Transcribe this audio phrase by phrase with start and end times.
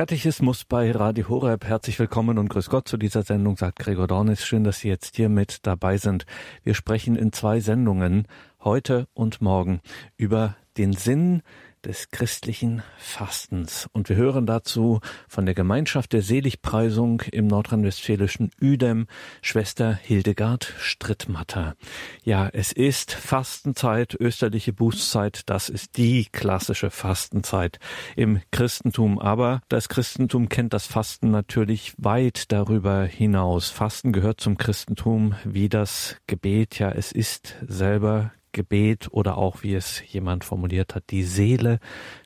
[0.00, 1.66] Katechismus bei Radio Horeb.
[1.66, 4.46] Herzlich willkommen und grüß Gott zu dieser Sendung, sagt Gregor Dornis.
[4.46, 6.24] Schön, dass Sie jetzt hier mit dabei sind.
[6.64, 8.26] Wir sprechen in zwei Sendungen,
[8.64, 9.82] heute und morgen,
[10.16, 11.42] über den Sinn
[11.84, 13.88] des christlichen Fastens.
[13.92, 19.06] Und wir hören dazu von der Gemeinschaft der Seligpreisung im nordrhein-westfälischen Uedem,
[19.42, 21.76] Schwester Hildegard Strittmatter.
[22.24, 27.78] Ja, es ist Fastenzeit, österliche Bußzeit, das ist die klassische Fastenzeit
[28.16, 29.18] im Christentum.
[29.18, 33.70] Aber das Christentum kennt das Fasten natürlich weit darüber hinaus.
[33.70, 36.78] Fasten gehört zum Christentum wie das Gebet.
[36.78, 41.78] Ja, es ist selber Gebet oder auch, wie es jemand formuliert hat, die Seele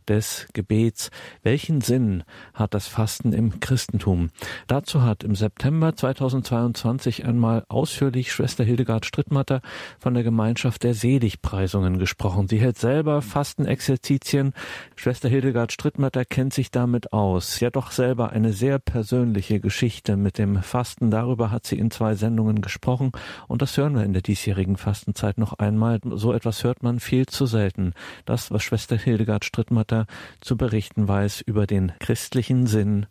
[0.09, 1.11] des Gebets.
[1.43, 4.31] Welchen Sinn hat das Fasten im Christentum?
[4.67, 9.61] Dazu hat im September 2022 einmal ausführlich Schwester Hildegard Strittmatter
[9.99, 12.49] von der Gemeinschaft der Seligpreisungen gesprochen.
[12.49, 14.53] Sie hält selber Fastenexerzitien.
[14.97, 17.61] Schwester Hildegard Strittmatter kennt sich damit aus.
[17.61, 21.11] Hat doch selber eine sehr persönliche Geschichte mit dem Fasten.
[21.11, 23.13] Darüber hat sie in zwei Sendungen gesprochen
[23.49, 26.01] und das hören wir in der diesjährigen Fastenzeit noch einmal.
[26.05, 27.95] So etwas hört man viel zu selten.
[28.25, 30.07] Das, was Schwester Hildegard Strittmatter Vater
[30.41, 33.07] zu berichten weiß über den christlichen Sinn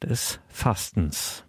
[0.00, 1.44] des Fastens.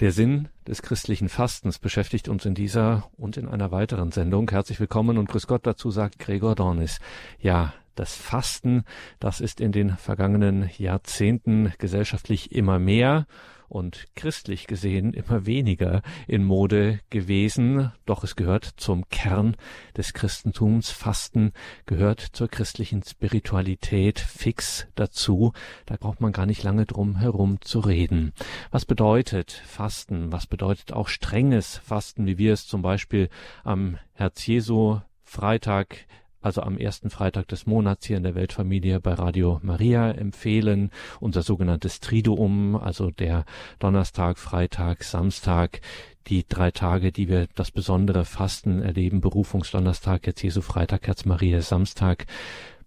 [0.00, 4.50] Der Sinn des christlichen Fastens beschäftigt uns in dieser und in einer weiteren Sendung.
[4.50, 6.98] Herzlich willkommen und grüß Gott dazu sagt Gregor Dornis.
[7.38, 8.84] Ja, das Fasten,
[9.20, 13.26] das ist in den vergangenen Jahrzehnten gesellschaftlich immer mehr
[13.74, 19.56] und christlich gesehen immer weniger in Mode gewesen, doch es gehört zum Kern
[19.96, 20.90] des Christentums.
[20.90, 21.52] Fasten
[21.84, 25.52] gehört zur christlichen Spiritualität fix dazu.
[25.86, 28.32] Da braucht man gar nicht lange drum herum zu reden.
[28.70, 30.30] Was bedeutet Fasten?
[30.30, 33.28] Was bedeutet auch strenges Fasten, wie wir es zum Beispiel
[33.64, 36.06] am Herz Jesu Freitag
[36.44, 40.90] also am ersten Freitag des Monats hier in der Weltfamilie bei Radio Maria empfehlen.
[41.18, 43.46] Unser sogenanntes Triduum, also der
[43.78, 45.80] Donnerstag, Freitag, Samstag,
[46.26, 51.62] die drei Tage, die wir das besondere Fasten erleben, Berufungsdonnerstag, jetzt Jesu Freitag, Herz Maria,
[51.62, 52.26] Samstag,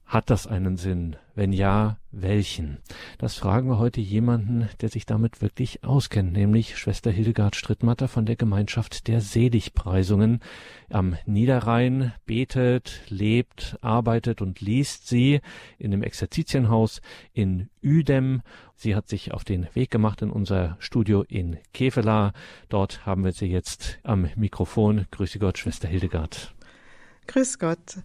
[0.07, 1.18] hat das einen Sinn?
[1.35, 2.78] Wenn ja, welchen?
[3.18, 8.25] Das fragen wir heute jemanden, der sich damit wirklich auskennt, nämlich Schwester Hildegard Strittmatter von
[8.25, 10.40] der Gemeinschaft der Seligpreisungen.
[10.90, 15.41] Am Niederrhein betet, lebt, arbeitet und liest sie
[15.78, 17.01] in dem Exerzitienhaus
[17.34, 18.41] in Uedem.
[18.75, 22.31] Sie hat sich auf den Weg gemacht in unser Studio in Kevela.
[22.69, 25.06] Dort haben wir sie jetzt am Mikrofon.
[25.12, 26.56] Grüße Gott, Schwester Hildegard.
[27.28, 27.97] Grüß Gott.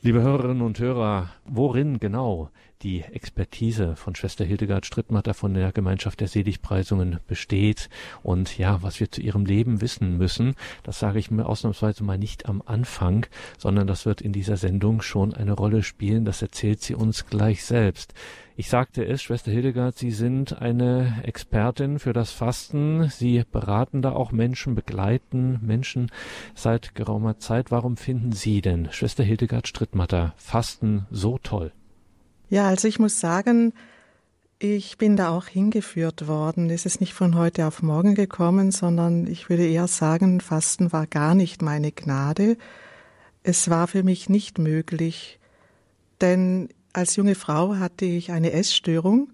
[0.00, 2.50] Liebe Hörerinnen und Hörer, worin genau
[2.82, 7.88] die Expertise von Schwester Hildegard Strittmatter von der Gemeinschaft der Seligpreisungen besteht
[8.22, 12.18] und ja, was wir zu ihrem Leben wissen müssen, das sage ich mir ausnahmsweise mal
[12.18, 13.26] nicht am Anfang,
[13.58, 17.64] sondern das wird in dieser Sendung schon eine Rolle spielen, das erzählt sie uns gleich
[17.64, 18.14] selbst.
[18.56, 23.08] Ich sagte es, Schwester Hildegard, Sie sind eine Expertin für das Fasten.
[23.08, 26.10] Sie beraten da auch Menschen, begleiten Menschen
[26.56, 27.70] seit geraumer Zeit.
[27.70, 31.70] Warum finden Sie denn, Schwester Hildegard Strittmatter, Fasten so toll?
[32.50, 33.74] Ja, also ich muss sagen,
[34.58, 36.70] ich bin da auch hingeführt worden.
[36.70, 41.06] Es ist nicht von heute auf morgen gekommen, sondern ich würde eher sagen, Fasten war
[41.06, 42.56] gar nicht meine Gnade.
[43.42, 45.38] Es war für mich nicht möglich,
[46.20, 49.28] denn als junge Frau hatte ich eine Essstörung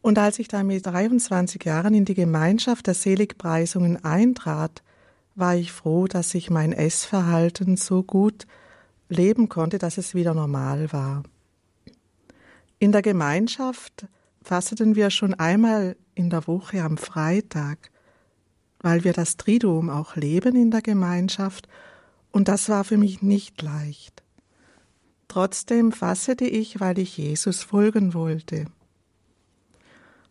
[0.00, 4.82] und als ich dann mit 23 Jahren in die Gemeinschaft der Seligpreisungen eintrat,
[5.34, 8.46] war ich froh, dass ich mein Essverhalten so gut
[9.08, 11.22] leben konnte, dass es wieder normal war.
[12.80, 14.06] In der Gemeinschaft
[14.42, 17.90] fasteten wir schon einmal in der Woche am Freitag,
[18.80, 21.68] weil wir das Triduum auch leben in der Gemeinschaft,
[22.30, 24.22] und das war für mich nicht leicht.
[25.26, 28.66] Trotzdem fassete ich, weil ich Jesus folgen wollte.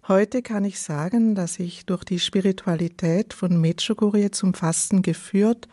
[0.08, 5.68] Heute kann ich sagen, dass ich durch die Spiritualität von Medjugorje zum Fasten geführt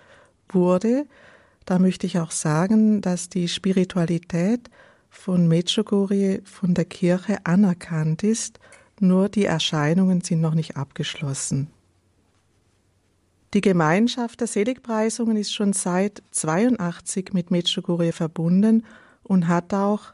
[0.49, 1.06] wurde.
[1.67, 4.71] Da möchte ich auch sagen, dass die Spiritualität
[5.14, 8.58] von Medjugorje von der Kirche anerkannt ist,
[9.00, 11.70] nur die Erscheinungen sind noch nicht abgeschlossen.
[13.55, 18.84] Die Gemeinschaft der Seligpreisungen ist schon seit 82 mit Medjugorje verbunden
[19.22, 20.12] und hat auch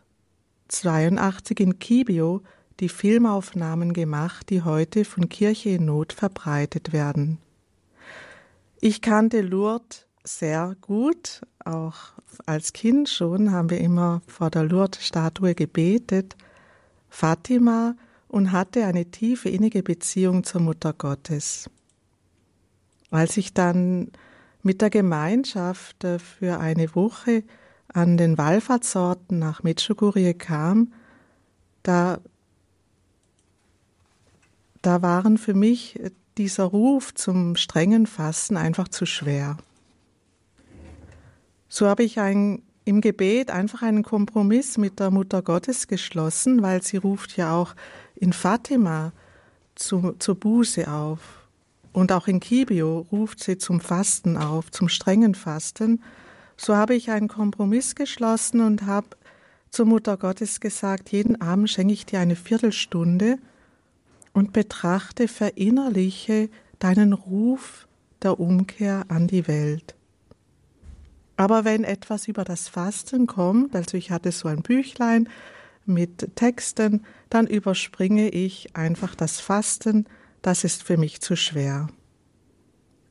[0.68, 2.42] 82 in Kibio
[2.78, 7.38] die Filmaufnahmen gemacht, die heute von Kirche in Not verbreitet werden.
[8.80, 11.96] Ich kannte Lourdes sehr gut, auch
[12.46, 16.36] als Kind schon haben wir immer vor der Lourdes-Statue gebetet,
[17.08, 17.94] Fatima
[18.28, 21.68] und hatte eine tiefe innige Beziehung zur Mutter Gottes.
[23.10, 24.12] Als ich dann
[24.62, 27.42] mit der Gemeinschaft äh, für eine Woche
[27.92, 30.92] an den Wallfahrtsorten nach Medjugorje kam,
[31.82, 32.20] da,
[34.82, 35.98] da waren für mich
[36.38, 39.56] dieser Ruf zum strengen Fasten einfach zu schwer.
[41.72, 46.82] So habe ich ein, im Gebet einfach einen Kompromiss mit der Mutter Gottes geschlossen, weil
[46.82, 47.76] sie ruft ja auch
[48.16, 49.12] in Fatima
[49.76, 51.46] zu, zur Buße auf.
[51.92, 56.02] Und auch in Kibio ruft sie zum Fasten auf, zum strengen Fasten.
[56.56, 59.06] So habe ich einen Kompromiss geschlossen und habe
[59.70, 63.38] zur Mutter Gottes gesagt, jeden Abend schenke ich dir eine Viertelstunde
[64.32, 66.50] und betrachte, verinnerliche
[66.80, 67.86] deinen Ruf
[68.24, 69.94] der Umkehr an die Welt.
[71.40, 75.26] Aber wenn etwas über das Fasten kommt, also ich hatte so ein Büchlein
[75.86, 80.04] mit Texten, dann überspringe ich einfach das Fasten,
[80.42, 81.88] das ist für mich zu schwer.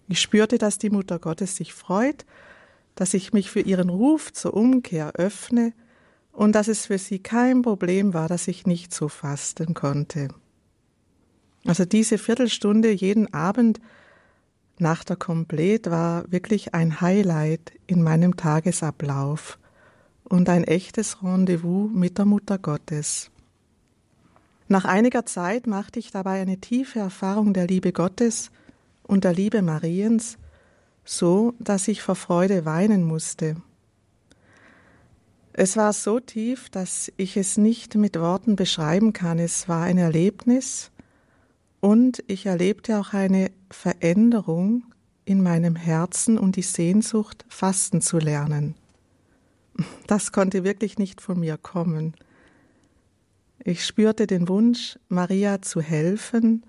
[0.07, 2.27] Ich spürte, dass die Mutter Gottes sich freut,
[2.93, 5.73] dass ich mich für ihren Ruf zur Umkehr öffne
[6.31, 10.27] und dass es für sie kein Problem war, dass ich nicht so fasten konnte.
[11.65, 13.79] Also diese Viertelstunde jeden Abend
[14.79, 19.59] nach der Komplett war wirklich ein Highlight in meinem Tagesablauf
[20.23, 23.29] und ein echtes Rendezvous mit der Mutter Gottes.
[24.67, 28.51] Nach einiger Zeit machte ich dabei eine tiefe Erfahrung der Liebe Gottes
[29.03, 30.37] und der Liebe Mariens,
[31.03, 33.57] so dass ich vor Freude weinen musste.
[35.51, 39.39] Es war so tief, dass ich es nicht mit Worten beschreiben kann.
[39.39, 40.91] Es war ein Erlebnis
[41.81, 44.83] und ich erlebte auch eine Veränderung
[45.25, 48.75] in meinem Herzen und die Sehnsucht, fasten zu lernen.
[50.07, 52.15] Das konnte wirklich nicht von mir kommen.
[53.63, 56.63] Ich spürte den Wunsch, Maria zu helfen,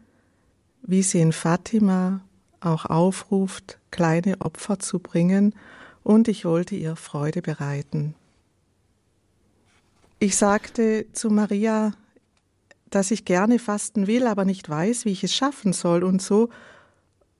[0.82, 2.20] wie sie in Fatima
[2.60, 5.54] auch aufruft, kleine Opfer zu bringen,
[6.02, 8.14] und ich wollte ihr Freude bereiten.
[10.18, 11.92] Ich sagte zu Maria,
[12.90, 16.50] dass ich gerne fasten will, aber nicht weiß, wie ich es schaffen soll, und so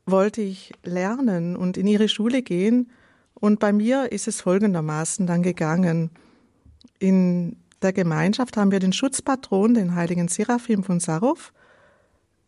[0.07, 2.91] wollte ich lernen und in ihre Schule gehen,
[3.35, 6.11] und bei mir ist es folgendermaßen dann gegangen.
[6.99, 11.53] In der Gemeinschaft haben wir den Schutzpatron, den heiligen Seraphim von Sarov.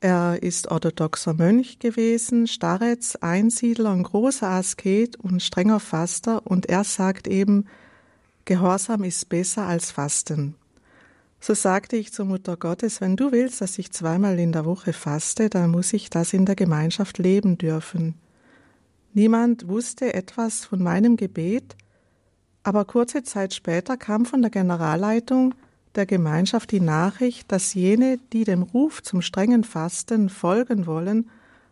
[0.00, 6.84] Er ist orthodoxer Mönch gewesen, Starets, Einsiedler, ein großer Asket und strenger Faster, und er
[6.84, 7.66] sagt eben,
[8.44, 10.56] Gehorsam ist besser als Fasten.
[11.44, 14.92] So sagte ich zur Mutter Gottes, wenn du willst, dass ich zweimal in der Woche
[14.92, 18.14] faste, dann muss ich das in der Gemeinschaft leben dürfen.
[19.12, 21.74] Niemand wusste etwas von meinem Gebet,
[22.62, 25.56] aber kurze Zeit später kam von der Generalleitung
[25.96, 31.28] der Gemeinschaft die Nachricht, dass jene, die dem Ruf zum strengen Fasten folgen wollen,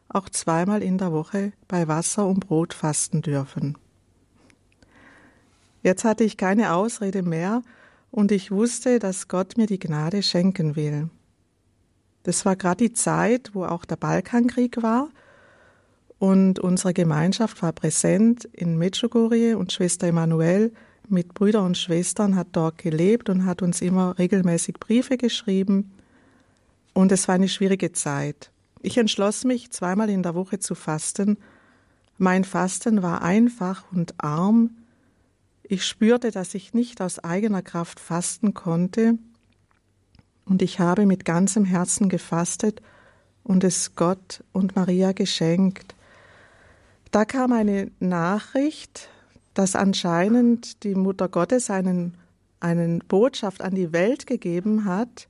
[0.08, 3.78] auch zweimal in der Woche bei Wasser und Brot fasten dürfen.
[5.84, 7.62] Jetzt hatte ich keine Ausrede mehr
[8.10, 11.10] und ich wusste, dass Gott mir die Gnade schenken will.
[12.22, 15.08] Das war gerade die Zeit, wo auch der Balkankrieg war
[16.18, 20.70] und unsere Gemeinschaft war präsent in Medjugorje und Schwester Emanuel
[21.08, 25.90] mit Brüdern und Schwestern hat dort gelebt und hat uns immer regelmäßig Briefe geschrieben.
[26.92, 28.52] Und es war eine schwierige Zeit.
[28.82, 31.38] Ich entschloss mich, zweimal in der Woche zu fasten.
[32.18, 34.76] Mein Fasten war einfach und arm.
[35.72, 39.16] Ich spürte, dass ich nicht aus eigener Kraft fasten konnte.
[40.44, 42.82] Und ich habe mit ganzem Herzen gefastet
[43.44, 45.94] und es Gott und Maria geschenkt.
[47.12, 49.10] Da kam eine Nachricht,
[49.54, 52.16] dass anscheinend die Mutter Gottes einen,
[52.58, 55.28] einen Botschaft an die Welt gegeben hat.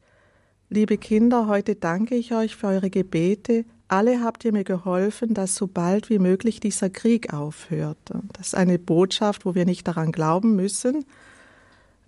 [0.71, 3.67] Liebe Kinder, heute danke ich euch für eure Gebete.
[3.91, 7.99] Alle habt ihr mir geholfen, dass so bald wie möglich dieser Krieg aufhört.
[8.35, 11.05] Das ist eine Botschaft, wo wir nicht daran glauben müssen,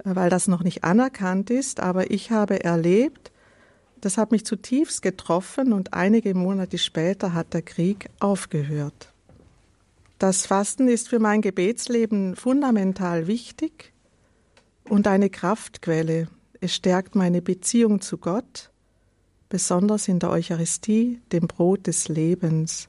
[0.05, 1.81] weil das noch nicht anerkannt ist.
[1.81, 3.33] Aber ich habe erlebt,
[4.01, 9.12] das hat mich zutiefst getroffen und einige Monate später hat der Krieg aufgehört.
[10.21, 13.93] Das Fasten ist für mein Gebetsleben fundamental wichtig
[14.89, 16.29] und eine Kraftquelle.
[16.61, 18.71] Es stärkt meine Beziehung zu Gott,
[19.53, 22.89] besonders in der Eucharistie, dem Brot des Lebens.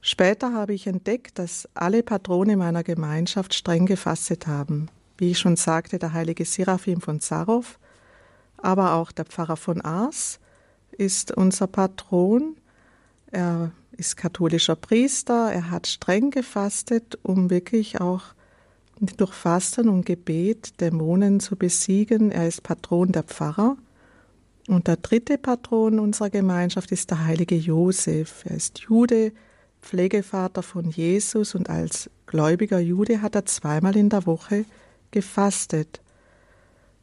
[0.00, 4.88] Später habe ich entdeckt, dass alle Patrone meiner Gemeinschaft streng gefastet haben.
[5.18, 7.78] Wie ich schon sagte, der heilige Seraphim von Zarow,
[8.56, 10.40] aber auch der Pfarrer von Ars
[10.92, 12.56] ist unser Patron.
[13.30, 18.22] Er ist katholischer Priester, er hat streng gefastet, um wirklich auch
[18.98, 22.30] durch Fasten und Gebet Dämonen zu besiegen.
[22.30, 23.76] Er ist Patron der Pfarrer.
[24.68, 28.44] Und der dritte Patron unserer Gemeinschaft ist der heilige Josef.
[28.44, 29.32] Er ist Jude,
[29.82, 34.64] Pflegevater von Jesus und als gläubiger Jude hat er zweimal in der Woche
[35.10, 36.00] gefastet.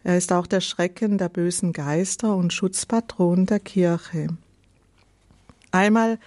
[0.03, 4.27] Er ist auch der Schrecken der bösen Geister und Schutzpatron der Kirche.
[5.71, 6.19] Einmal,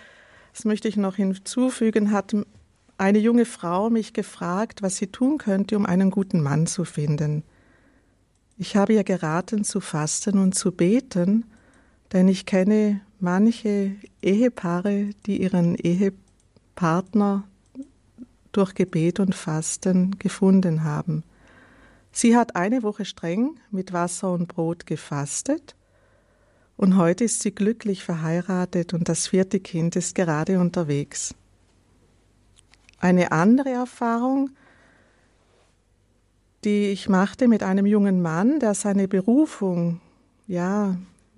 [0.52, 2.34] das möchte ich noch hinzufügen, hat
[2.98, 7.42] eine junge Frau mich gefragt, was sie tun könnte, um einen guten Mann zu finden.
[8.62, 11.46] Ich habe ihr geraten zu fasten und zu beten,
[12.12, 17.44] denn ich kenne manche Ehepaare, die ihren Ehepartner
[18.52, 21.24] durch Gebet und Fasten gefunden haben.
[22.12, 25.74] Sie hat eine Woche streng mit Wasser und Brot gefastet
[26.76, 31.34] und heute ist sie glücklich verheiratet und das vierte Kind ist gerade unterwegs.
[32.98, 34.50] Eine andere Erfahrung,
[36.64, 40.00] die ich machte mit einem jungen Mann, der seine Berufung,
[40.46, 40.96] ja,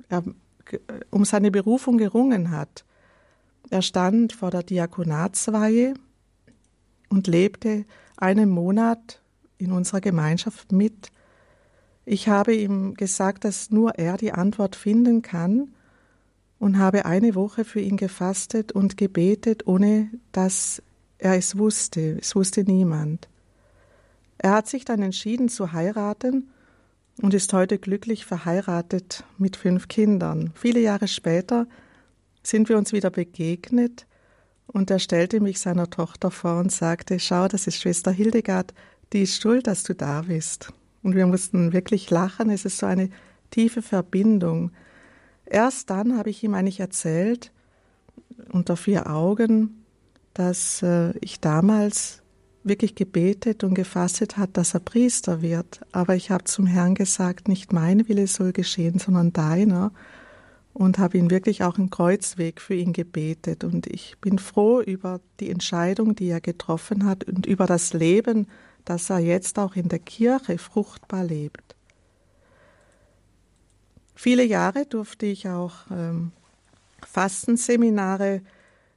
[0.09, 0.23] er,
[1.11, 2.85] um seine Berufung gerungen hat.
[3.71, 5.95] Er stand vor der Diakonatsweihe
[7.09, 7.85] und lebte
[8.17, 9.21] einen Monat
[9.59, 11.11] in unserer Gemeinschaft mit.
[12.05, 15.73] Ich habe ihm gesagt, dass nur er die Antwort finden kann
[16.59, 20.83] und habe eine Woche für ihn gefastet und gebetet, ohne dass
[21.19, 22.19] er es wusste.
[22.21, 23.29] Es wusste niemand.
[24.43, 26.51] Er hat sich dann entschieden zu heiraten
[27.23, 30.51] und ist heute glücklich verheiratet mit fünf Kindern.
[30.57, 31.69] Viele Jahre später
[32.43, 34.05] sind wir uns wieder begegnet
[34.67, 38.75] und er stellte mich seiner Tochter vor und sagte, schau, das ist Schwester Hildegard,
[39.13, 40.73] die ist schuld, dass du da bist.
[41.05, 43.11] Und wir mussten wirklich lachen, es ist so eine
[43.53, 44.73] tiefe Verbindung.
[45.47, 47.53] Erst dann habe ich ihm eigentlich erzählt,
[48.51, 49.85] unter vier Augen,
[50.35, 52.22] dass äh, ich damals
[52.65, 55.81] wirklich gebetet und gefastet hat, dass er Priester wird.
[55.93, 59.93] Aber ich habe zum Herrn gesagt, nicht mein Wille soll geschehen, sondern deiner
[60.75, 63.65] und habe ihn wirklich auch einen Kreuzweg für ihn gebetet.
[63.65, 68.47] Und ich bin froh über die Entscheidung, die er getroffen hat und über das Leben,
[68.85, 71.77] das er jetzt auch in der Kirche fruchtbar lebt.
[74.15, 76.33] Viele Jahre durfte ich auch ähm,
[77.07, 78.41] Fastenseminare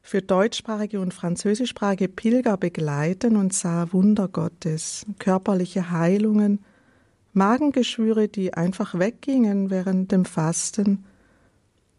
[0.05, 6.59] für deutschsprachige und französischsprachige Pilger begleiten und sah Wunder Gottes, körperliche Heilungen,
[7.33, 11.05] Magengeschwüre, die einfach weggingen während dem Fasten,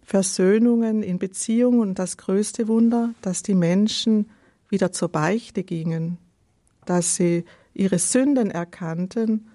[0.05, 4.31] Versöhnungen in Beziehungen und das größte Wunder, dass die Menschen
[4.69, 6.17] wieder zur Beichte gingen,
[6.85, 7.45] dass sie
[7.75, 9.49] ihre Sünden erkannten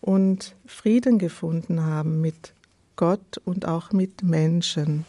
[0.00, 2.52] und Frieden gefunden haben mit
[2.96, 5.04] Gott und auch mit Menschen.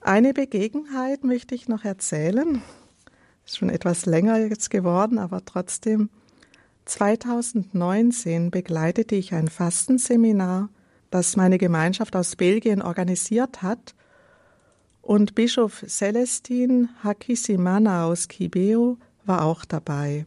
[0.00, 2.62] Eine Begebenheit möchte ich noch erzählen.
[3.44, 6.10] Ist schon etwas länger jetzt geworden, aber trotzdem.
[6.86, 10.70] 2019 begleitete ich ein Fastenseminar
[11.10, 13.94] das meine Gemeinschaft aus Belgien organisiert hat.
[15.02, 20.26] Und Bischof Celestin Hakisimana aus Kibeo war auch dabei.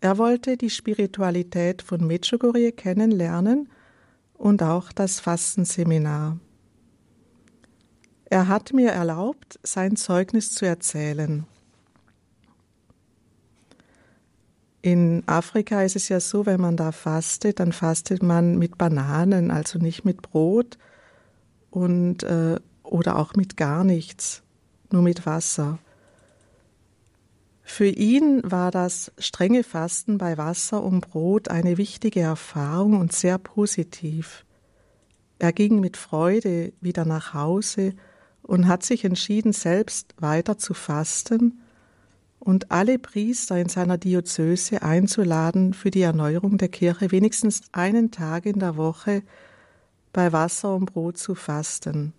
[0.00, 3.68] Er wollte die Spiritualität von Medjugorje kennenlernen
[4.34, 6.38] und auch das Fastenseminar.
[8.32, 11.44] Er hat mir erlaubt, sein Zeugnis zu erzählen.
[14.80, 19.50] In Afrika ist es ja so, wenn man da fastet, dann fastet man mit Bananen,
[19.50, 20.78] also nicht mit Brot
[21.70, 24.42] und äh, oder auch mit gar nichts,
[24.90, 25.78] nur mit Wasser.
[27.62, 33.36] Für ihn war das strenge Fasten bei Wasser und Brot eine wichtige Erfahrung und sehr
[33.36, 34.46] positiv.
[35.38, 37.92] Er ging mit Freude wieder nach Hause
[38.42, 41.60] und hat sich entschieden, selbst weiter zu fasten
[42.38, 48.46] und alle Priester in seiner Diözese einzuladen, für die Erneuerung der Kirche wenigstens einen Tag
[48.46, 49.22] in der Woche
[50.12, 52.12] bei Wasser und Brot zu fasten.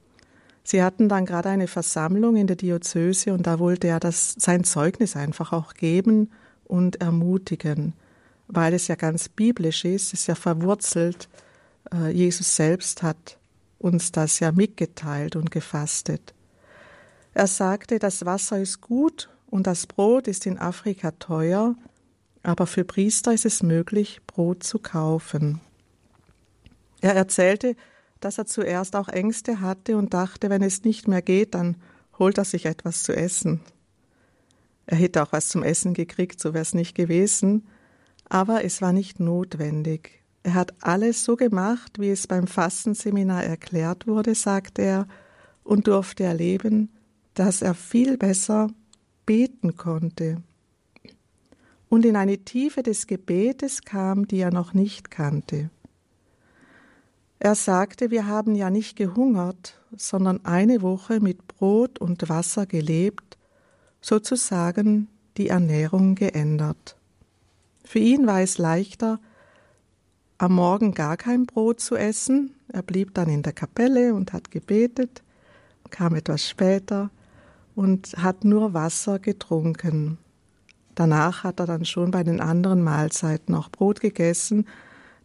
[0.63, 4.63] Sie hatten dann gerade eine Versammlung in der Diözese und da wollte er das, sein
[4.63, 6.31] Zeugnis einfach auch geben
[6.63, 7.93] und ermutigen,
[8.47, 11.27] weil es ja ganz biblisch ist, es ist ja verwurzelt.
[11.93, 13.37] Äh, Jesus selbst hat
[13.83, 16.33] uns das ja mitgeteilt und gefastet.
[17.33, 21.75] Er sagte, das Wasser ist gut und das Brot ist in Afrika teuer,
[22.43, 25.59] aber für Priester ist es möglich, Brot zu kaufen.
[27.01, 27.75] Er erzählte,
[28.21, 31.75] dass er zuerst auch Ängste hatte und dachte, wenn es nicht mehr geht, dann
[32.17, 33.59] holt er sich etwas zu essen.
[34.85, 37.67] Er hätte auch was zum Essen gekriegt, so wäre es nicht gewesen,
[38.29, 40.22] aber es war nicht notwendig.
[40.43, 45.07] Er hat alles so gemacht, wie es beim Fastenseminar erklärt wurde, sagte er,
[45.63, 46.89] und durfte erleben,
[47.33, 48.69] dass er viel besser
[49.25, 50.43] beten konnte
[51.93, 55.69] und in eine Tiefe des Gebetes kam, die er noch nicht kannte.
[57.37, 63.37] Er sagte, wir haben ja nicht gehungert, sondern eine Woche mit Brot und Wasser gelebt
[64.01, 65.07] sozusagen
[65.37, 66.97] die Ernährung geändert.
[67.85, 69.19] Für ihn war es leichter,
[70.43, 72.53] am Morgen gar kein Brot zu essen.
[72.67, 75.23] Er blieb dann in der Kapelle und hat gebetet,
[75.89, 77.11] kam etwas später
[77.75, 80.17] und hat nur Wasser getrunken.
[80.95, 84.67] Danach hat er dann schon bei den anderen Mahlzeiten auch Brot gegessen.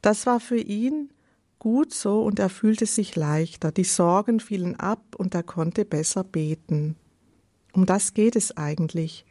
[0.03, 1.11] Das war für ihn
[1.59, 3.73] gut so und er fühlte sich leichter.
[3.73, 6.95] Die Sorgen fielen ab und er konnte besser beten.
[7.73, 9.27] Um das geht es eigentlich.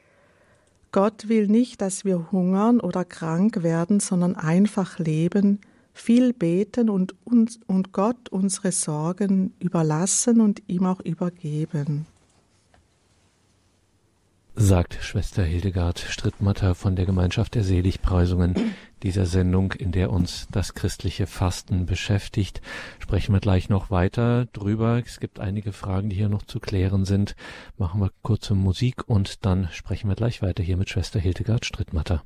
[0.92, 5.62] Gott will nicht, dass wir hungern oder krank werden, sondern einfach leben,
[5.98, 12.06] viel beten und, uns, und Gott unsere Sorgen überlassen und ihm auch übergeben
[14.60, 18.74] sagt Schwester Hildegard Strittmatter von der Gemeinschaft der Seligpreisungen
[19.04, 22.62] dieser Sendung, in der uns das christliche Fasten beschäftigt.
[22.98, 25.00] Sprechen wir gleich noch weiter drüber.
[25.06, 27.36] Es gibt einige Fragen, die hier noch zu klären sind.
[27.78, 32.24] Machen wir kurze Musik und dann sprechen wir gleich weiter hier mit Schwester Hildegard Strittmatter.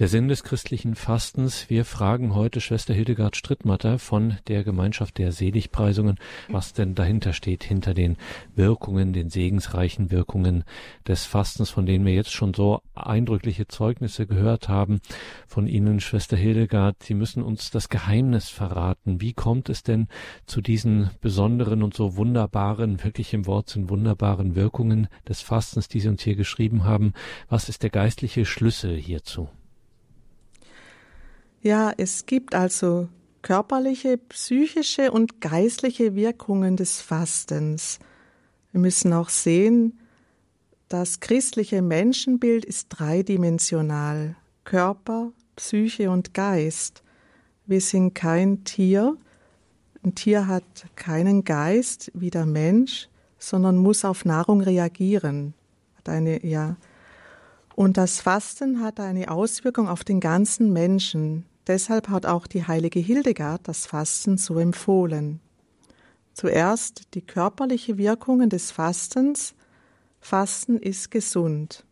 [0.00, 1.68] Der Sinn des christlichen Fastens.
[1.68, 7.64] Wir fragen heute Schwester Hildegard Strittmatter von der Gemeinschaft der Seligpreisungen, was denn dahinter steht,
[7.64, 8.16] hinter den
[8.54, 10.64] Wirkungen, den segensreichen Wirkungen
[11.06, 15.02] des Fastens, von denen wir jetzt schon so eindrückliche Zeugnisse gehört haben.
[15.46, 19.20] Von Ihnen, Schwester Hildegard, Sie müssen uns das Geheimnis verraten.
[19.20, 20.08] Wie kommt es denn
[20.46, 26.00] zu diesen besonderen und so wunderbaren, wirklich im Wort sind wunderbaren Wirkungen des Fastens, die
[26.00, 27.12] Sie uns hier geschrieben haben?
[27.50, 29.50] Was ist der geistliche Schlüssel hierzu?
[31.62, 33.08] Ja, es gibt also
[33.42, 37.98] körperliche, psychische und geistliche Wirkungen des Fastens.
[38.72, 39.98] Wir müssen auch sehen,
[40.88, 44.36] das christliche Menschenbild ist dreidimensional.
[44.64, 47.02] Körper, Psyche und Geist.
[47.66, 49.16] Wir sind kein Tier.
[50.02, 55.52] Ein Tier hat keinen Geist wie der Mensch, sondern muss auf Nahrung reagieren.
[55.98, 56.76] Hat eine, ja.
[57.74, 61.44] Und das Fasten hat eine Auswirkung auf den ganzen Menschen.
[61.70, 65.38] Deshalb hat auch die heilige Hildegard das Fasten so empfohlen.
[66.34, 69.54] Zuerst die körperliche Wirkungen des Fastens.
[70.18, 71.84] Fasten ist gesund.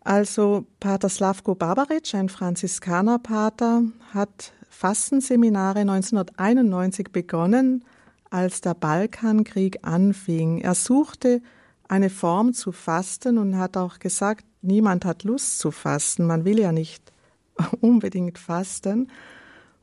[0.00, 3.82] Also Pater Slavko Babaric, ein Franziskanerpater,
[4.14, 7.84] hat Fastenseminare 1991 begonnen,
[8.30, 10.62] als der Balkankrieg anfing.
[10.62, 11.42] Er suchte
[11.88, 16.58] eine Form zu fasten und hat auch gesagt, niemand hat Lust zu fasten, man will
[16.58, 17.12] ja nicht
[17.80, 19.10] unbedingt fasten.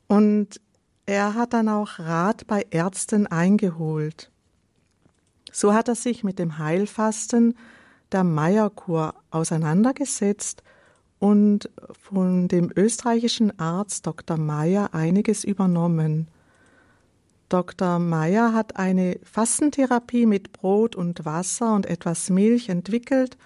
[0.07, 0.61] Und
[1.05, 4.31] er hat dann auch Rat bei Ärzten eingeholt.
[5.51, 7.55] So hat er sich mit dem Heilfasten
[8.11, 10.63] der Meierkur auseinandergesetzt
[11.19, 14.37] und von dem österreichischen Arzt Dr.
[14.37, 16.27] Meyer einiges übernommen.
[17.49, 17.99] Dr.
[17.99, 23.37] Meyer hat eine Fastentherapie mit Brot und Wasser und etwas Milch entwickelt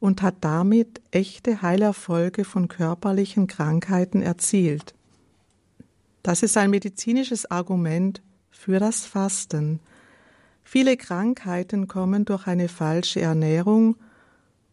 [0.00, 4.94] und hat damit echte Heilerfolge von körperlichen Krankheiten erzielt.
[6.22, 9.80] Das ist ein medizinisches Argument für das Fasten.
[10.64, 13.96] Viele Krankheiten kommen durch eine falsche Ernährung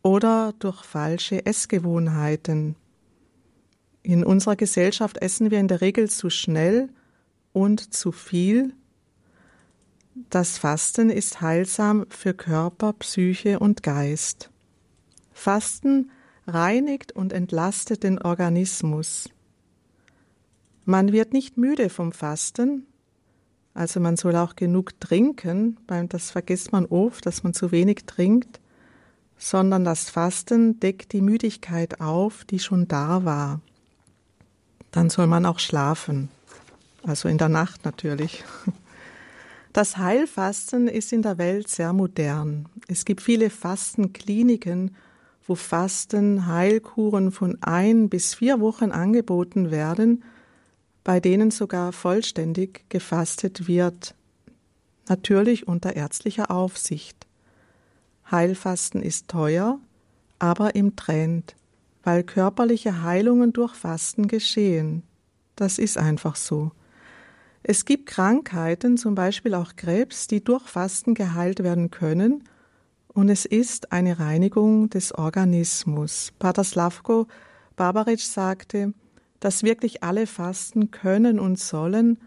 [0.02, 2.76] oder durch falsche Essgewohnheiten.
[4.02, 6.90] In unserer Gesellschaft essen wir in der Regel zu schnell
[7.54, 8.74] und zu viel.
[10.30, 14.50] Das Fasten ist heilsam für Körper, Psyche und Geist.
[15.44, 16.10] Fasten
[16.48, 19.30] reinigt und entlastet den Organismus.
[20.86, 22.88] Man wird nicht müde vom Fasten,
[23.74, 25.78] also man soll auch genug trinken,
[26.08, 28.62] das vergisst man oft, dass man zu wenig trinkt,
[29.38, 33.60] sondern das Fasten deckt die Müdigkeit auf, die schon da war.
[34.92, 36.30] Dann soll man auch schlafen,
[37.04, 38.46] also in der Nacht natürlich.
[39.74, 42.70] Das Heilfasten ist in der Welt sehr modern.
[42.88, 44.96] Es gibt viele Fastenkliniken
[45.46, 50.24] wo Fasten, Heilkuren von ein bis vier Wochen angeboten werden,
[51.04, 54.16] bei denen sogar vollständig gefastet wird,
[55.10, 57.28] natürlich unter ärztlicher Aufsicht.
[58.32, 59.80] Heilfasten ist teuer,
[60.40, 61.56] aber im Trend,
[62.04, 65.04] weil körperliche Heilungen durch Fasten geschehen.
[65.56, 66.72] Das ist einfach so.
[67.64, 72.44] Es gibt Krankheiten, zum Beispiel auch Krebs, die durch Fasten geheilt werden können
[73.13, 76.34] und es ist eine Reinigung des Organismus.
[76.39, 77.28] Pater Slavko
[77.76, 78.93] Barbaric sagte,
[79.39, 82.19] dass wirklich alle fasten können und sollen,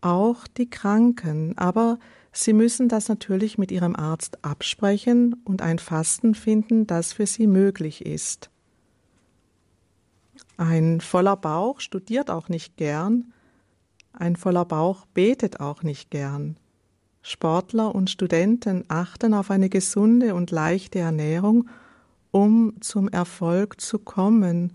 [0.00, 1.98] auch die Kranken, aber
[2.32, 7.46] sie müssen das natürlich mit ihrem Arzt absprechen und ein Fasten finden, das für sie
[7.46, 8.50] möglich ist.
[10.56, 13.32] Ein voller Bauch studiert auch nicht gern,
[14.12, 16.56] ein voller Bauch betet auch nicht gern.
[17.28, 21.68] Sportler und Studenten achten auf eine gesunde und leichte Ernährung,
[22.30, 24.72] um zum Erfolg zu kommen.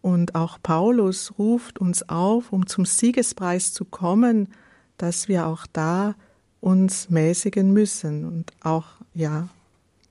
[0.00, 4.48] Und auch Paulus ruft uns auf, um zum Siegespreis zu kommen,
[4.96, 6.14] dass wir auch da
[6.62, 9.50] uns mäßigen müssen und auch, ja,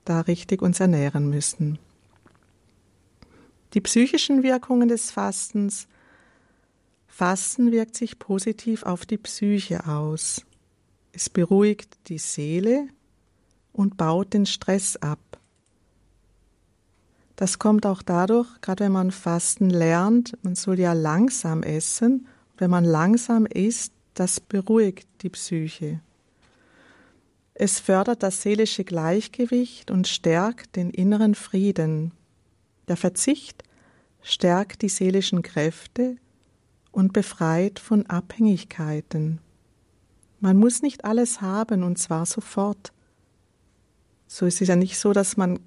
[0.04, 1.80] da richtig uns ernähren müssen.
[3.72, 5.88] Die psychischen Wirkungen des Fastens.
[7.08, 10.44] Fasten wirkt sich positiv auf die Psyche aus.
[11.16, 12.88] Es beruhigt die Seele
[13.72, 15.20] und baut den Stress ab.
[17.36, 22.26] Das kommt auch dadurch, gerade wenn man Fasten lernt, man soll ja langsam essen.
[22.56, 26.00] Wenn man langsam isst, das beruhigt die Psyche.
[27.54, 32.10] Es fördert das seelische Gleichgewicht und stärkt den inneren Frieden.
[32.88, 33.62] Der Verzicht
[34.22, 36.16] stärkt die seelischen Kräfte
[36.90, 39.38] und befreit von Abhängigkeiten.
[40.44, 42.92] Man muss nicht alles haben und zwar sofort.
[44.26, 45.58] So ist es ja nicht so, dass man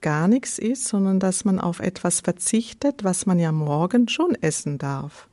[0.00, 4.76] gar nichts isst, sondern dass man auf etwas verzichtet, was man ja morgen schon essen
[4.76, 5.28] darf.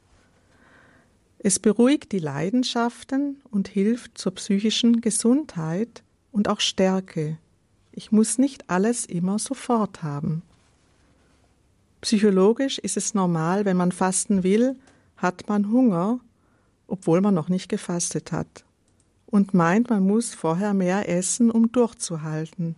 [1.40, 7.40] Es beruhigt die Leidenschaften und hilft zur psychischen Gesundheit und auch Stärke.
[7.92, 10.44] Ich muss nicht alles immer sofort haben.
[12.02, 14.76] Psychologisch ist es normal, wenn man fasten will,
[15.18, 16.20] hat man Hunger,
[16.86, 18.64] obwohl man noch nicht gefastet hat,
[19.32, 22.76] und meint, man muss vorher mehr essen, um durchzuhalten.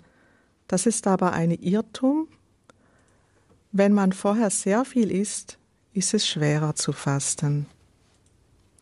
[0.68, 2.28] Das ist aber ein Irrtum.
[3.72, 5.58] Wenn man vorher sehr viel isst,
[5.94, 7.66] ist es schwerer zu fasten.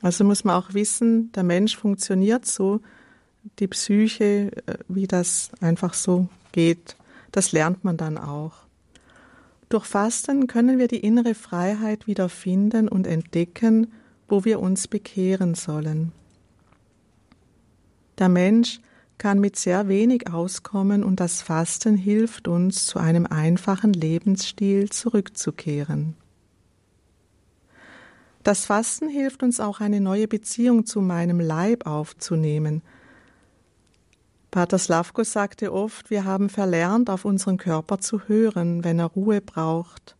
[0.02, 2.82] Also muss man auch wissen, der Mensch funktioniert so,
[3.60, 6.96] die Psyche, äh, wie das einfach so geht.
[7.32, 8.54] Das lernt man dann auch.
[9.70, 13.94] Durch Fasten können wir die innere Freiheit wieder finden und entdecken,
[14.28, 16.12] wo wir uns bekehren sollen.
[18.22, 18.82] Der Mensch
[19.18, 26.16] kann mit sehr wenig auskommen und das Fasten hilft uns, zu einem einfachen Lebensstil zurückzukehren.
[28.44, 32.84] Das Fasten hilft uns auch eine neue Beziehung zu meinem Leib aufzunehmen.
[34.52, 39.42] Pater Slavko sagte oft, wir haben verlernt, auf unseren Körper zu hören, wenn er Ruhe
[39.42, 40.16] braucht,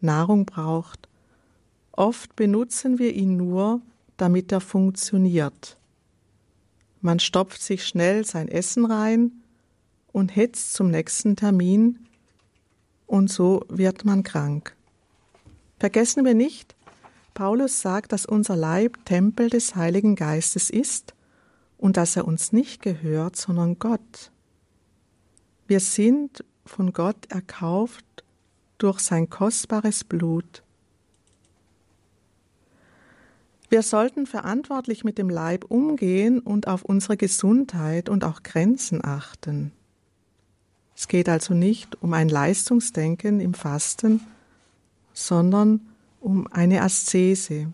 [0.00, 1.08] Nahrung braucht.
[1.90, 3.80] Oft benutzen wir ihn nur,
[4.18, 5.79] damit er funktioniert.
[7.00, 9.32] Man stopft sich schnell sein Essen rein
[10.12, 12.06] und hetzt zum nächsten Termin,
[13.06, 14.76] und so wird man krank.
[15.80, 16.76] Vergessen wir nicht,
[17.34, 21.14] Paulus sagt, dass unser Leib Tempel des Heiligen Geistes ist
[21.76, 24.30] und dass er uns nicht gehört, sondern Gott.
[25.66, 28.04] Wir sind von Gott erkauft
[28.78, 30.62] durch sein kostbares Blut.
[33.70, 39.70] Wir sollten verantwortlich mit dem Leib umgehen und auf unsere Gesundheit und auch Grenzen achten.
[40.96, 44.26] Es geht also nicht um ein Leistungsdenken im Fasten,
[45.12, 47.72] sondern um eine Aszese.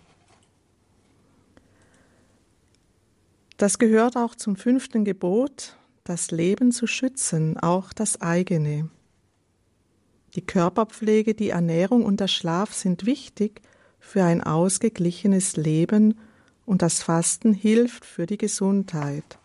[3.57, 8.91] Das gehört auch zum fünften Gebot, das Leben zu schützen, auch das eigene.
[10.35, 13.63] Die Körperpflege, die Ernährung und der Schlaf sind wichtig
[14.07, 16.17] für ein ausgeglichenes Leben
[16.65, 19.39] und das Fasten hilft für die Gesundheit.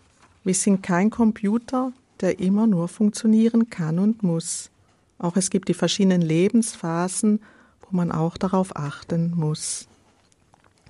[0.43, 4.69] Wir sind kein Computer, der immer nur funktionieren kann und muss.
[5.17, 7.41] Auch es gibt die verschiedenen Lebensphasen,
[7.81, 9.87] wo man auch darauf achten muss.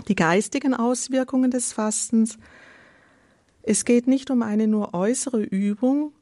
[0.07, 2.37] Die geistigen Auswirkungen des Fastens
[3.63, 6.13] es geht nicht um eine nur äußere Übung,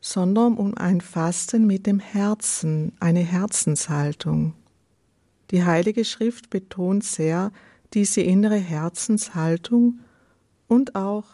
[0.00, 4.54] sondern um ein Fasten mit dem Herzen, eine Herzenshaltung.
[5.52, 7.52] Die Heilige Schrift betont sehr
[7.92, 10.00] diese innere Herzenshaltung
[10.66, 11.26] und auch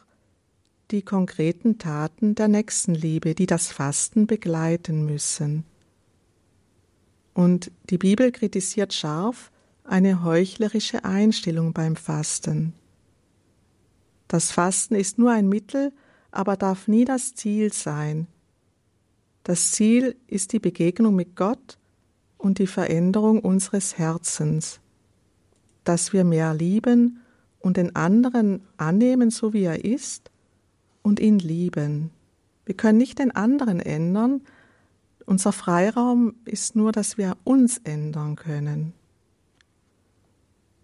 [0.91, 5.65] die konkreten Taten der Nächstenliebe, die das Fasten begleiten müssen.
[7.33, 9.53] Und die Bibel kritisiert scharf
[9.85, 12.73] eine heuchlerische Einstellung beim Fasten.
[14.27, 15.93] Das Fasten ist nur ein Mittel,
[16.33, 18.27] aber darf nie das Ziel sein.
[19.45, 21.79] Das Ziel ist die Begegnung mit Gott
[22.39, 24.81] und die Veränderung unseres Herzens,
[25.85, 27.21] dass wir mehr lieben
[27.61, 30.31] und den anderen annehmen, so wie er ist,
[31.03, 32.11] und ihn lieben.
[32.65, 34.43] Wir können nicht den anderen ändern,
[35.29, 38.95] unser Freiraum ist nur, dass wir uns ändern können.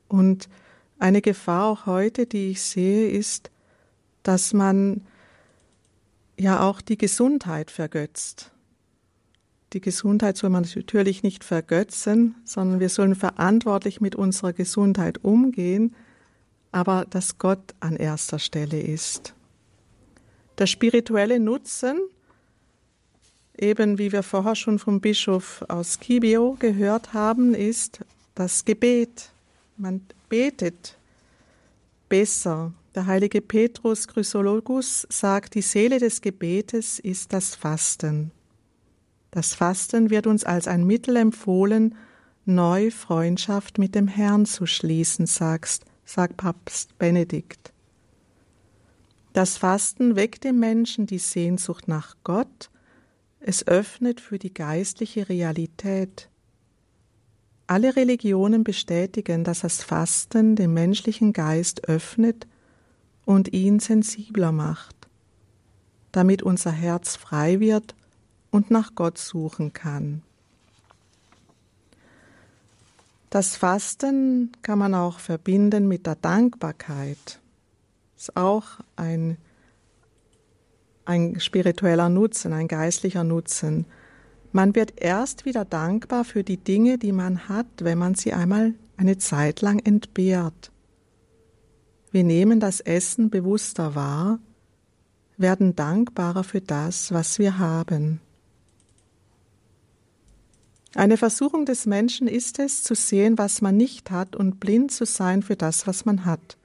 [0.07, 0.51] Und
[0.99, 3.51] eine Gefahr auch heute, die ich sehe, ist,
[4.23, 5.07] dass man
[6.39, 8.53] ja auch die Gesundheit vergötzt.
[9.75, 15.95] Die Gesundheit soll man natürlich nicht vergötzen, sondern wir sollen verantwortlich mit unserer Gesundheit umgehen.
[16.75, 19.33] aber dass Gott an erster Stelle ist.
[20.59, 22.01] Der spirituelle Nutzen,
[23.57, 28.01] eben wie wir vorher schon vom Bischof aus Kibio gehört haben, ist
[28.35, 29.31] das Gebet.
[29.77, 30.99] Man betet
[32.09, 32.73] besser.
[32.97, 38.33] Der heilige Petrus Chrysologus sagt, die Seele des Gebetes ist das Fasten.
[39.35, 41.97] Das Fasten wird uns als ein Mittel empfohlen,
[42.45, 47.73] neu Freundschaft mit dem Herrn zu schließen, sagst, sagt Papst Benedikt.
[49.33, 52.71] Das Fasten weckt im Menschen die Sehnsucht nach Gott,
[53.41, 56.29] es öffnet für die geistliche Realität.
[57.67, 62.47] Alle Religionen bestätigen, dass das Fasten den menschlichen Geist öffnet
[63.25, 65.09] und ihn sensibler macht,
[66.13, 67.97] damit unser Herz frei wird
[68.55, 70.23] und nach Gott suchen kann.
[73.29, 77.41] Das Fasten kann man auch verbinden mit der Dankbarkeit.
[78.17, 79.39] Ist auch ein,
[81.05, 83.87] ein spiritueller Nutzen, ein geistlicher Nutzen.
[84.53, 88.75] Man wird erst wieder dankbar für die Dinge, die man hat, wenn man sie einmal
[88.97, 90.71] eine Zeit lang entbehrt.
[92.13, 94.39] Wir nehmen das Essen bewusster wahr,
[95.39, 98.21] werden dankbarer für das, was wir haben.
[100.95, 105.05] Eine Versuchung des Menschen ist es, zu sehen, was man nicht hat und blind zu
[105.07, 106.57] sein für das, was man hat.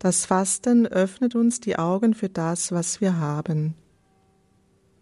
[0.00, 3.74] Das Fasten öffnet uns die Augen für das, was wir haben.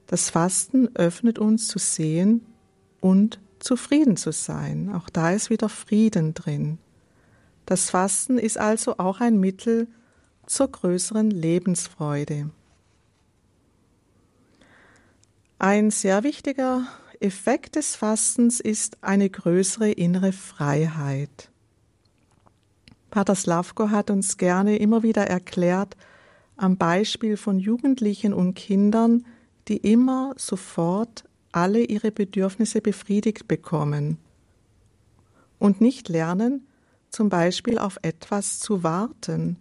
[0.07, 2.45] Das Fasten öffnet uns zu sehen
[3.01, 4.93] und zufrieden zu sein.
[4.95, 6.79] Auch da ist wieder Frieden drin.
[7.65, 9.89] Das Fasten ist also auch ein Mittel
[10.47, 12.51] zur größeren Lebensfreude.
[15.59, 16.87] Ein sehr wichtiger
[17.21, 21.51] Effekt des Fastens ist eine größere innere Freiheit.
[23.11, 25.97] Pater Slavko hat uns gerne immer wieder erklärt,
[26.57, 29.25] am Beispiel von Jugendlichen und Kindern,
[29.69, 34.19] die immer sofort alle ihre Bedürfnisse befriedigt bekommen
[35.59, 36.67] und nicht lernen,
[37.11, 39.57] zum Beispiel auf etwas zu warten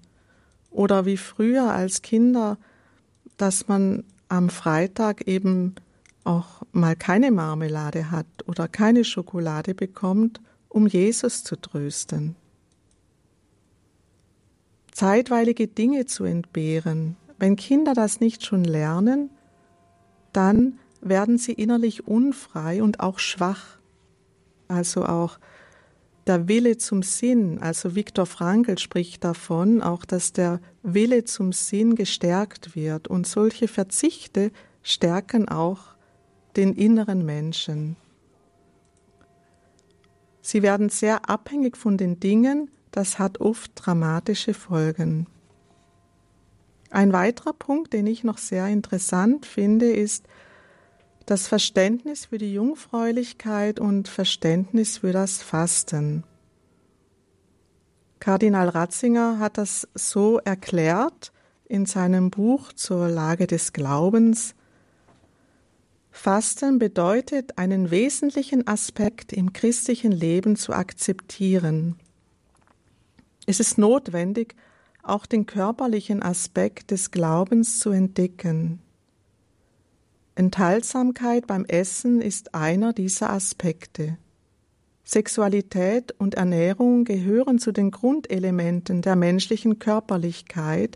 [0.72, 2.58] oder wie früher als Kinder,
[3.38, 5.76] dass man am Freitag eben
[6.24, 12.36] auch mal keine Marmelade hat oder keine Schokolade bekommt, um Jesus zu trösten.
[14.92, 17.18] Zeitweilige Dinge zu entbehren.
[17.40, 19.32] Wenn Kinder das nicht schon lernen,
[20.32, 23.80] dann werden sie innerlich unfrei und auch schwach.
[24.68, 25.40] Also auch
[26.28, 31.96] der Wille zum Sinn, also Viktor Frankl spricht davon, auch dass der Wille zum Sinn
[31.96, 35.93] gestärkt wird und solche Verzichte stärken auch
[36.56, 37.96] den inneren Menschen.
[40.42, 45.28] Sie werden sehr abhängig von den Dingen, das hat oft dramatische Folgen.
[46.90, 50.28] Ein weiterer Punkt, den ich noch sehr interessant finde, ist
[51.26, 56.24] das Verständnis für die Jungfräulichkeit und Verständnis für das Fasten.
[58.20, 61.32] Kardinal Ratzinger hat das so erklärt
[61.66, 64.56] in seinem Buch zur Lage des Glaubens,
[66.16, 71.96] Fasten bedeutet, einen wesentlichen Aspekt im christlichen Leben zu akzeptieren.
[73.48, 74.56] Es ist notwendig,
[75.02, 78.80] auch den körperlichen Aspekt des Glaubens zu entdecken.
[80.36, 84.18] Enthaltsamkeit beim Essen ist einer dieser Aspekte.
[85.04, 90.96] Sexualität und Ernährung gehören zu den Grundelementen der menschlichen Körperlichkeit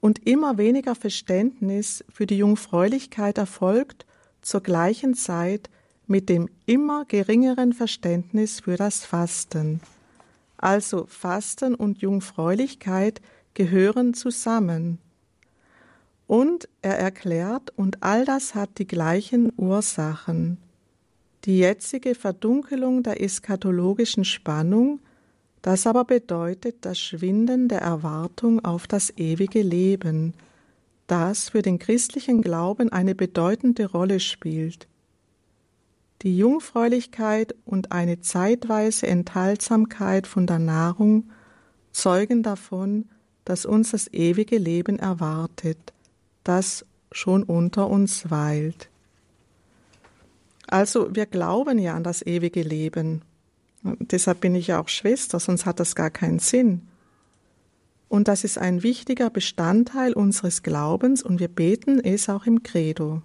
[0.00, 4.06] und immer weniger Verständnis für die Jungfräulichkeit erfolgt
[4.46, 5.68] zur gleichen Zeit
[6.06, 9.80] mit dem immer geringeren Verständnis für das Fasten.
[10.56, 13.20] Also Fasten und Jungfräulichkeit
[13.54, 14.98] gehören zusammen.
[16.28, 20.58] Und er erklärt, und all das hat die gleichen Ursachen.
[21.44, 25.00] Die jetzige Verdunkelung der eschatologischen Spannung,
[25.60, 30.34] das aber bedeutet das Schwinden der Erwartung auf das ewige Leben,
[31.06, 34.86] das für den christlichen Glauben eine bedeutende Rolle spielt.
[36.22, 41.30] Die Jungfräulichkeit und eine zeitweise Enthaltsamkeit von der Nahrung
[41.92, 43.06] zeugen davon,
[43.44, 45.92] dass uns das ewige Leben erwartet,
[46.42, 48.88] das schon unter uns weilt.
[50.66, 53.22] Also wir glauben ja an das ewige Leben.
[53.82, 56.82] Und deshalb bin ich ja auch Schwester, sonst hat das gar keinen Sinn.
[58.08, 63.22] Und das ist ein wichtiger Bestandteil unseres Glaubens und wir beten es auch im Credo.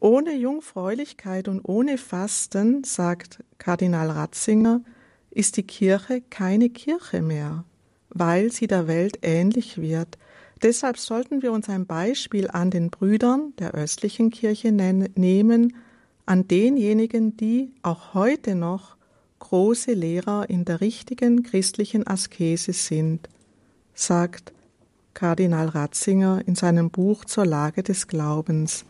[0.00, 4.82] Ohne Jungfräulichkeit und ohne Fasten, sagt Kardinal Ratzinger,
[5.30, 7.64] ist die Kirche keine Kirche mehr,
[8.10, 10.18] weil sie der Welt ähnlich wird.
[10.62, 15.76] Deshalb sollten wir uns ein Beispiel an den Brüdern der östlichen Kirche nehmen,
[16.24, 18.95] an denjenigen, die auch heute noch
[19.38, 23.28] große Lehrer in der richtigen christlichen Askese sind,
[23.94, 24.52] sagt
[25.14, 28.84] Kardinal Ratzinger in seinem Buch zur Lage des Glaubens.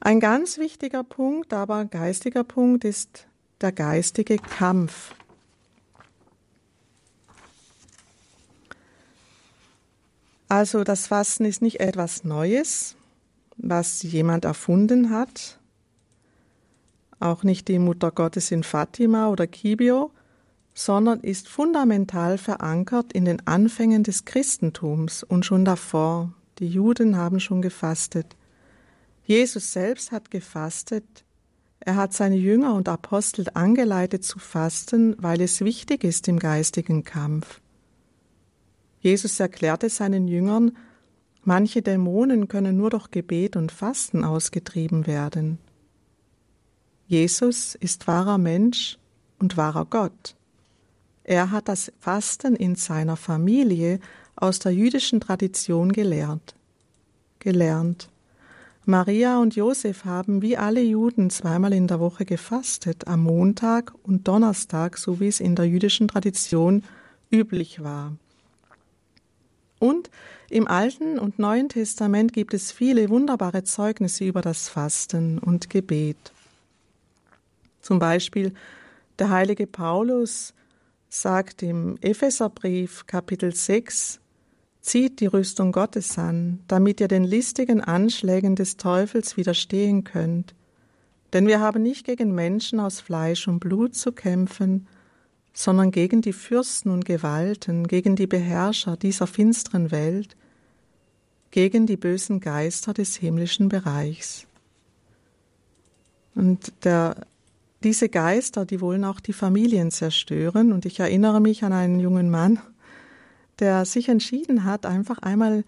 [0.00, 3.26] Ein ganz wichtiger Punkt, aber geistiger Punkt ist
[3.60, 5.14] der geistige Kampf.
[10.48, 12.94] Also das Fasten ist nicht etwas Neues,
[13.56, 15.58] was jemand erfunden hat,
[17.22, 20.10] auch nicht die Mutter Gottes in Fatima oder Kibio,
[20.74, 26.32] sondern ist fundamental verankert in den Anfängen des Christentums und schon davor.
[26.58, 28.36] Die Juden haben schon gefastet.
[29.24, 31.24] Jesus selbst hat gefastet.
[31.80, 37.02] Er hat seine Jünger und Apostel angeleitet zu fasten, weil es wichtig ist im geistigen
[37.04, 37.60] Kampf.
[39.00, 40.76] Jesus erklärte seinen Jüngern,
[41.42, 45.58] manche Dämonen können nur durch Gebet und Fasten ausgetrieben werden.
[47.12, 48.96] Jesus ist wahrer Mensch
[49.38, 50.34] und wahrer Gott.
[51.24, 54.00] Er hat das Fasten in seiner Familie
[54.34, 56.54] aus der jüdischen Tradition gelehrt.
[57.38, 58.08] Gelernt.
[58.86, 64.26] Maria und Josef haben wie alle Juden zweimal in der Woche gefastet, am Montag und
[64.26, 66.82] Donnerstag, so wie es in der jüdischen Tradition
[67.30, 68.16] üblich war.
[69.78, 70.08] Und
[70.48, 76.31] im Alten und Neuen Testament gibt es viele wunderbare Zeugnisse über das Fasten und Gebet.
[77.82, 78.54] Zum Beispiel
[79.18, 80.54] der heilige Paulus
[81.08, 84.20] sagt im Epheserbrief Kapitel 6,
[84.80, 90.54] Zieht die Rüstung Gottes an, damit ihr den listigen Anschlägen des Teufels widerstehen könnt.
[91.32, 94.88] Denn wir haben nicht gegen Menschen aus Fleisch und Blut zu kämpfen,
[95.52, 100.36] sondern gegen die Fürsten und Gewalten, gegen die Beherrscher dieser finsteren Welt,
[101.52, 104.46] gegen die bösen Geister des himmlischen Bereichs.
[106.34, 107.16] Und der
[107.84, 110.72] diese Geister, die wollen auch die Familien zerstören.
[110.72, 112.58] Und ich erinnere mich an einen jungen Mann,
[113.58, 115.64] der sich entschieden hat, einfach einmal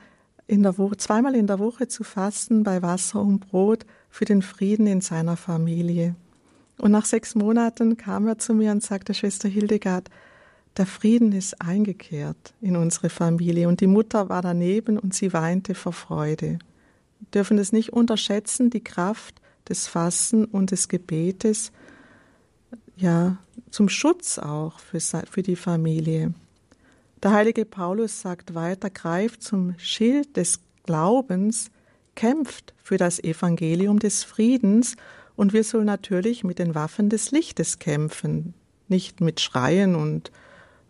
[0.46, 4.42] in der Woche, zweimal in der Woche zu fasten bei Wasser und Brot für den
[4.42, 6.14] Frieden in seiner Familie.
[6.78, 10.10] Und nach sechs Monaten kam er zu mir und sagte, Schwester Hildegard,
[10.76, 13.68] der Frieden ist eingekehrt in unsere Familie.
[13.68, 16.58] Und die Mutter war daneben und sie weinte vor Freude.
[17.20, 21.72] Wir dürfen es nicht unterschätzen, die Kraft des Fasten und des Gebetes,
[22.96, 23.38] ja,
[23.70, 26.34] zum Schutz auch für, für die Familie.
[27.22, 31.70] Der heilige Paulus sagt weiter, greift zum Schild des Glaubens,
[32.14, 34.96] kämpft für das Evangelium des Friedens
[35.36, 38.54] und wir sollen natürlich mit den Waffen des Lichtes kämpfen,
[38.88, 40.30] nicht mit Schreien und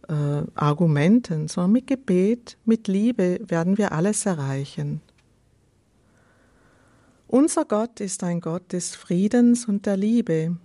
[0.08, 5.00] äh, Argumenten, sondern mit Gebet, mit Liebe werden wir alles erreichen.
[7.26, 10.56] Unser Gott ist ein Gott des Friedens und der Liebe.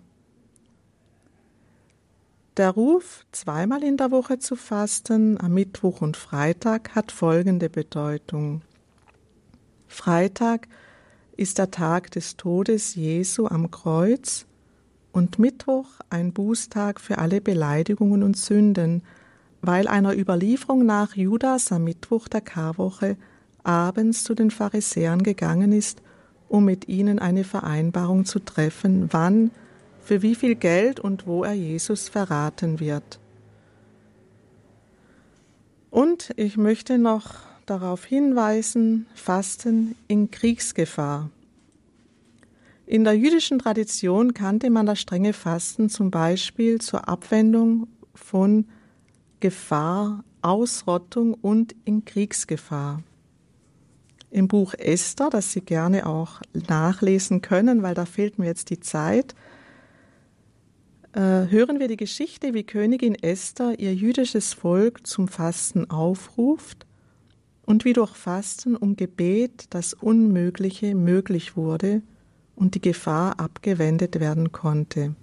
[2.57, 8.61] Der Ruf, zweimal in der Woche zu fasten, am Mittwoch und Freitag, hat folgende Bedeutung.
[9.87, 10.67] Freitag
[11.37, 14.45] ist der Tag des Todes Jesu am Kreuz
[15.11, 19.03] und Mittwoch ein Bußtag für alle Beleidigungen und Sünden,
[19.61, 23.17] weil einer Überlieferung nach Judas am Mittwoch der Karwoche
[23.63, 26.01] abends zu den Pharisäern gegangen ist,
[26.47, 29.51] um mit ihnen eine Vereinbarung zu treffen, wann
[30.09, 33.19] für wie viel Geld und wo er Jesus verraten wird.
[35.91, 37.35] Und ich möchte noch
[37.67, 41.29] darauf hinweisen, Fasten in Kriegsgefahr.
[42.87, 48.65] In der jüdischen Tradition kannte man das strenge Fasten zum Beispiel zur Abwendung von
[49.41, 53.03] Gefahr, Ausrottung und in Kriegsgefahr.
[54.31, 58.79] Im Buch Esther, das Sie gerne auch nachlesen können, weil da fehlt mir jetzt die
[58.79, 59.35] Zeit,
[61.13, 66.85] hören wir die Geschichte, wie Königin Esther ihr jüdisches Volk zum Fasten aufruft
[67.63, 72.01] und wie durch Fasten und Gebet das Unmögliche möglich wurde
[72.55, 75.15] und die Gefahr abgewendet werden konnte.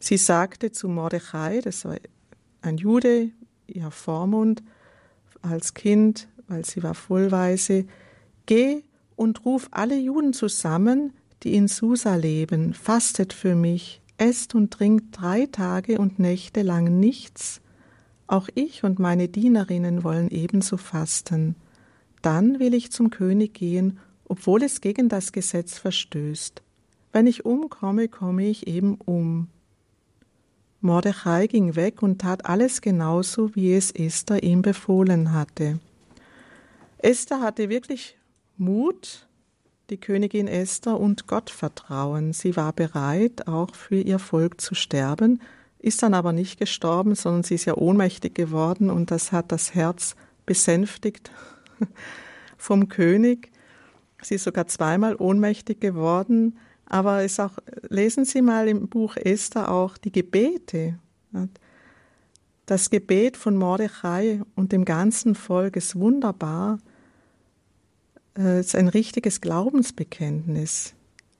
[0.00, 1.96] Sie sagte zu Mordechai, das war
[2.62, 3.30] ein Jude,
[3.66, 4.62] ihr Vormund,
[5.42, 7.86] als Kind, weil sie war vollweise,
[8.46, 8.82] geh
[9.16, 15.20] und ruf alle Juden zusammen, die in Susa leben, fastet für mich, esst und trinkt
[15.20, 17.60] drei Tage und Nächte lang nichts.
[18.26, 21.54] Auch ich und meine Dienerinnen wollen ebenso fasten.
[22.20, 26.62] Dann will ich zum König gehen, obwohl es gegen das Gesetz verstößt.
[27.12, 29.48] Wenn ich umkomme, komme ich eben um.
[30.80, 35.80] Mordechai ging weg und tat alles genauso, wie es Esther ihm befohlen hatte.
[36.98, 38.16] Esther hatte wirklich
[38.56, 39.27] Mut,
[39.90, 42.32] die Königin Esther und Gottvertrauen.
[42.32, 45.40] Sie war bereit, auch für ihr Volk zu sterben,
[45.78, 49.74] ist dann aber nicht gestorben, sondern sie ist ja ohnmächtig geworden und das hat das
[49.74, 51.30] Herz besänftigt
[52.56, 53.50] vom König.
[54.20, 57.58] Sie ist sogar zweimal ohnmächtig geworden, aber es auch,
[57.88, 60.98] lesen Sie mal im Buch Esther auch die Gebete.
[62.66, 66.78] Das Gebet von Mordechai und dem ganzen Volk ist wunderbar.
[68.40, 70.94] Es ist ein richtiges Glaubensbekenntnis.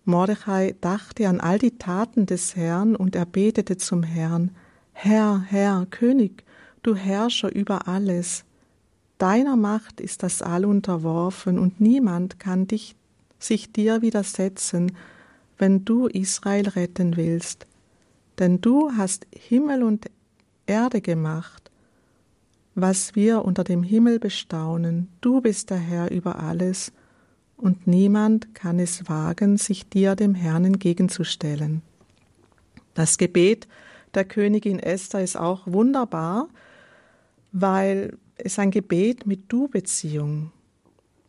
[0.05, 4.51] Mordechai dachte an all die Taten des Herrn und er betete zum Herrn,
[4.95, 6.43] Herr, Herr, König,
[6.83, 8.45] du Herrscher über alles,
[9.19, 12.97] deiner Macht ist das All unterworfen und niemand kann dich,
[13.39, 14.91] sich dir widersetzen,
[15.57, 17.69] wenn du Israel retten willst.
[18.41, 20.11] Denn du hast Himmel und
[20.67, 21.68] Erde gemacht,
[22.81, 26.93] was wir unter dem Himmel bestaunen, du bist der Herr über alles,
[27.57, 31.83] und niemand kann es wagen, sich dir, dem Herrn, entgegenzustellen.
[32.95, 33.67] Das Gebet
[34.15, 36.49] der Königin Esther ist auch wunderbar,
[37.51, 40.53] weil es ein Gebet mit Du-Beziehung.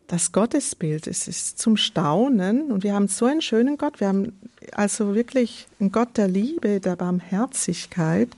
[0.05, 3.99] Das Gottesbild, es ist zum Staunen und wir haben so einen schönen Gott.
[3.99, 4.39] Wir haben
[4.71, 8.29] also wirklich einen Gott der Liebe, der Barmherzigkeit.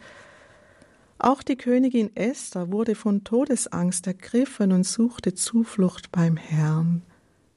[1.23, 7.03] Auch die Königin Esther wurde von Todesangst ergriffen und suchte Zuflucht beim Herrn.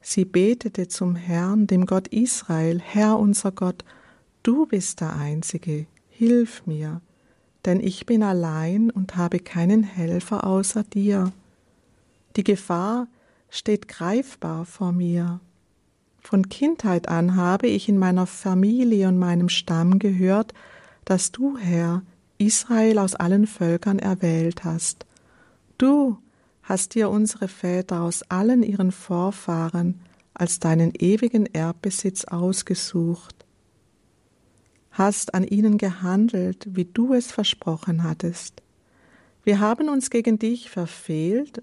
[0.02, 3.82] Sie betete zum Herrn, dem Gott Israel, Herr unser Gott,
[4.42, 7.00] du bist der Einzige, hilf mir,
[7.64, 11.32] denn ich bin allein und habe keinen Helfer außer dir.
[12.36, 13.08] Die Gefahr
[13.48, 15.40] steht greifbar vor mir.
[16.20, 20.52] Von Kindheit an habe ich in meiner Familie und meinem Stamm gehört,
[21.06, 22.02] dass du, Herr,
[22.46, 25.06] Israel aus allen Völkern erwählt hast.
[25.78, 26.18] Du
[26.62, 30.00] hast dir unsere Väter aus allen ihren Vorfahren
[30.34, 33.46] als deinen ewigen Erbbesitz ausgesucht,
[34.90, 38.62] hast an ihnen gehandelt, wie du es versprochen hattest.
[39.44, 41.62] Wir haben uns gegen dich verfehlt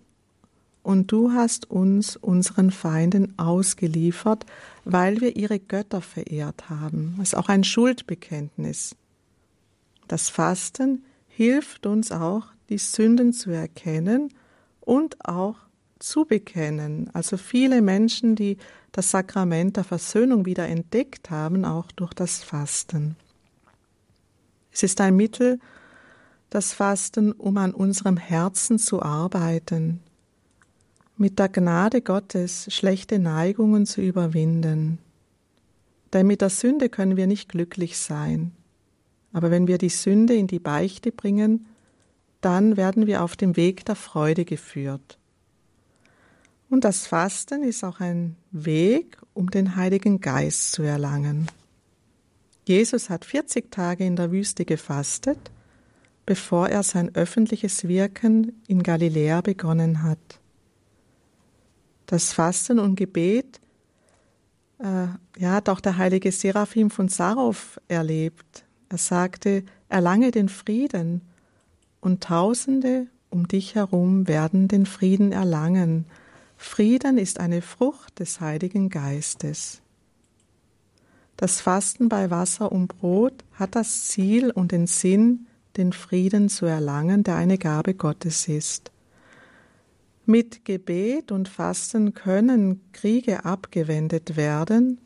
[0.84, 4.46] und du hast uns unseren Feinden ausgeliefert,
[4.86, 7.16] weil wir ihre Götter verehrt haben.
[7.18, 8.96] Das ist auch ein Schuldbekenntnis.
[10.12, 14.34] Das Fasten hilft uns auch, die Sünden zu erkennen
[14.82, 15.56] und auch
[16.00, 17.10] zu bekennen.
[17.14, 18.58] Also viele Menschen, die
[18.92, 23.16] das Sakrament der Versöhnung wieder entdeckt haben, auch durch das Fasten.
[24.74, 25.62] Es ist ein Mittel,
[26.50, 30.02] das Fasten, um an unserem Herzen zu arbeiten,
[31.16, 34.98] mit der Gnade Gottes schlechte Neigungen zu überwinden.
[36.12, 38.52] Denn mit der Sünde können wir nicht glücklich sein.
[39.34, 41.68] Aber wenn wir die Sünde in die Beichte bringen,
[42.42, 45.18] dann werden wir auf dem Weg der Freude geführt.
[46.70, 51.48] Und das Fasten ist auch ein Weg, um den Heiligen Geist zu erlangen.
[52.68, 55.52] Jesus hat 40 Tage in der Wüste gefastet,
[56.26, 60.40] bevor er sein öffentliches Wirken in Galiläa begonnen hat.
[62.06, 63.60] Das Fasten und Gebet
[64.80, 65.08] äh,
[65.38, 68.66] ja, hat auch der heilige Seraphim von Sarov erlebt.
[68.92, 71.22] Er sagte, erlange den Frieden
[72.02, 76.04] und Tausende um dich herum werden den Frieden erlangen.
[76.58, 79.82] Frieden ist eine Frucht des Heiligen Geistes.
[81.38, 86.66] Das Fasten bei Wasser und Brot hat das Ziel und den Sinn, den Frieden zu
[86.66, 88.92] erlangen, der eine Gabe Gottes ist.
[90.26, 94.98] Mit Gebet und Fasten können Kriege abgewendet werden.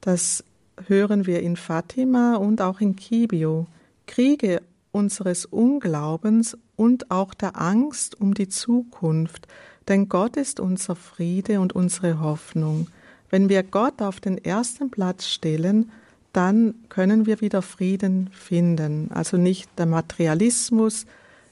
[0.00, 0.42] Das
[0.86, 3.66] hören wir in Fatima und auch in Kibio.
[4.06, 4.62] Kriege
[4.92, 9.46] unseres Unglaubens und auch der Angst um die Zukunft,
[9.88, 12.88] denn Gott ist unser Friede und unsere Hoffnung.
[13.28, 15.90] Wenn wir Gott auf den ersten Platz stellen,
[16.32, 19.10] dann können wir wieder Frieden finden.
[19.12, 21.06] Also nicht der Materialismus,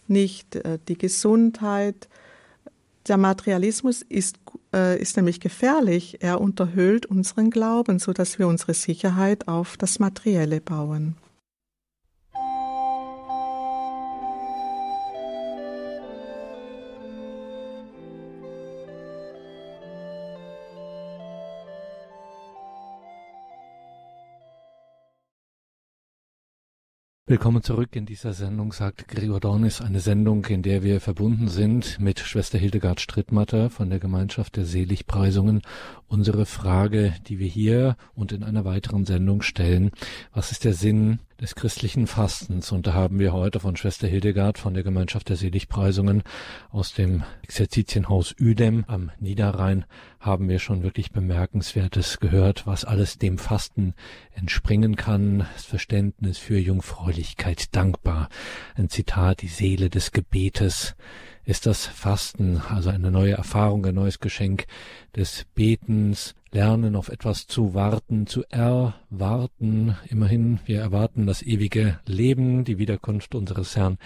[0.06, 2.08] nicht äh, die Gesundheit.
[3.08, 4.38] Der Materialismus ist,
[4.74, 6.18] äh, ist nämlich gefährlich.
[6.20, 11.16] Er unterhöhlt unseren Glauben, sodass wir unsere Sicherheit auf das Materielle bauen.
[27.28, 32.00] Willkommen zurück in dieser Sendung, sagt Gregor Dornis, eine Sendung, in der wir verbunden sind
[32.00, 35.60] mit Schwester Hildegard Strittmatter von der Gemeinschaft der Seligpreisungen.
[36.06, 39.90] Unsere Frage, die wir hier und in einer weiteren Sendung stellen,
[40.32, 42.72] was ist der Sinn des christlichen Fastens.
[42.72, 46.22] Und da haben wir heute von Schwester Hildegard von der Gemeinschaft der Seligpreisungen
[46.70, 49.84] aus dem Exerzitienhaus Üdem am Niederrhein
[50.20, 53.94] haben wir schon wirklich Bemerkenswertes gehört, was alles dem Fasten
[54.34, 55.46] entspringen kann.
[55.54, 58.28] Das Verständnis für Jungfräulichkeit dankbar.
[58.74, 60.96] Ein Zitat, die Seele des Gebetes
[61.48, 64.66] ist das Fasten, also eine neue Erfahrung, ein neues Geschenk
[65.16, 69.96] des Betens, lernen auf etwas zu warten, zu erwarten.
[70.08, 73.96] Immerhin, wir erwarten das ewige Leben, die Wiederkunft unseres Herrn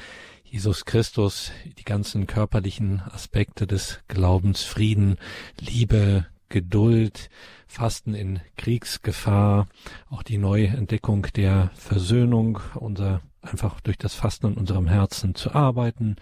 [0.44, 5.16] Jesus Christus, die ganzen körperlichen Aspekte des Glaubens, Frieden,
[5.58, 7.28] Liebe, Geduld,
[7.66, 9.66] Fasten in Kriegsgefahr,
[10.10, 16.16] auch die Neuentdeckung der Versöhnung, unser einfach durch das Fasten in unserem Herzen zu arbeiten,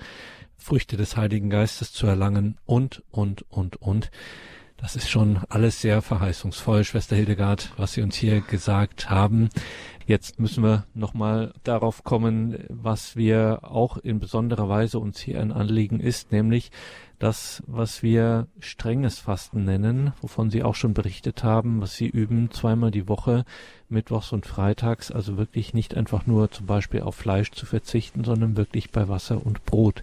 [0.60, 4.10] Früchte des Heiligen Geistes zu erlangen und, und, und, und.
[4.76, 9.50] Das ist schon alles sehr verheißungsvoll, Schwester Hildegard, was Sie uns hier gesagt haben.
[10.06, 15.52] Jetzt müssen wir nochmal darauf kommen, was wir auch in besonderer Weise uns hier ein
[15.52, 16.70] Anliegen ist, nämlich
[17.18, 22.50] das, was wir strenges Fasten nennen, wovon Sie auch schon berichtet haben, was Sie üben
[22.50, 23.44] zweimal die Woche,
[23.90, 28.56] mittwochs und freitags, also wirklich nicht einfach nur zum Beispiel auf Fleisch zu verzichten, sondern
[28.56, 30.02] wirklich bei Wasser und Brot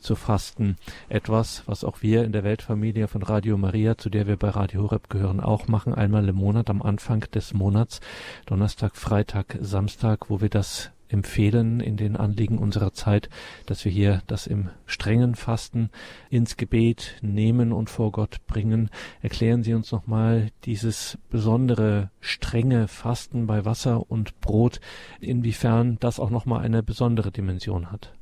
[0.00, 0.76] zu fasten.
[1.08, 4.82] Etwas, was auch wir in der Weltfamilie von Radio Maria, zu der wir bei Radio
[4.82, 8.00] Horeb gehören, auch machen, einmal im Monat am Anfang des Monats,
[8.46, 13.28] Donnerstag, Freitag, Samstag, wo wir das empfehlen in den Anliegen unserer Zeit,
[13.66, 15.90] dass wir hier das im strengen Fasten
[16.30, 18.90] ins Gebet nehmen und vor Gott bringen.
[19.22, 24.80] Erklären Sie uns nochmal dieses besondere strenge Fasten bei Wasser und Brot,
[25.20, 28.17] inwiefern das auch nochmal eine besondere Dimension hat.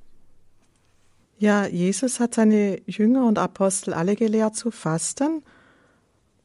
[1.39, 5.43] Ja, Jesus hat seine Jünger und Apostel alle gelehrt zu fasten.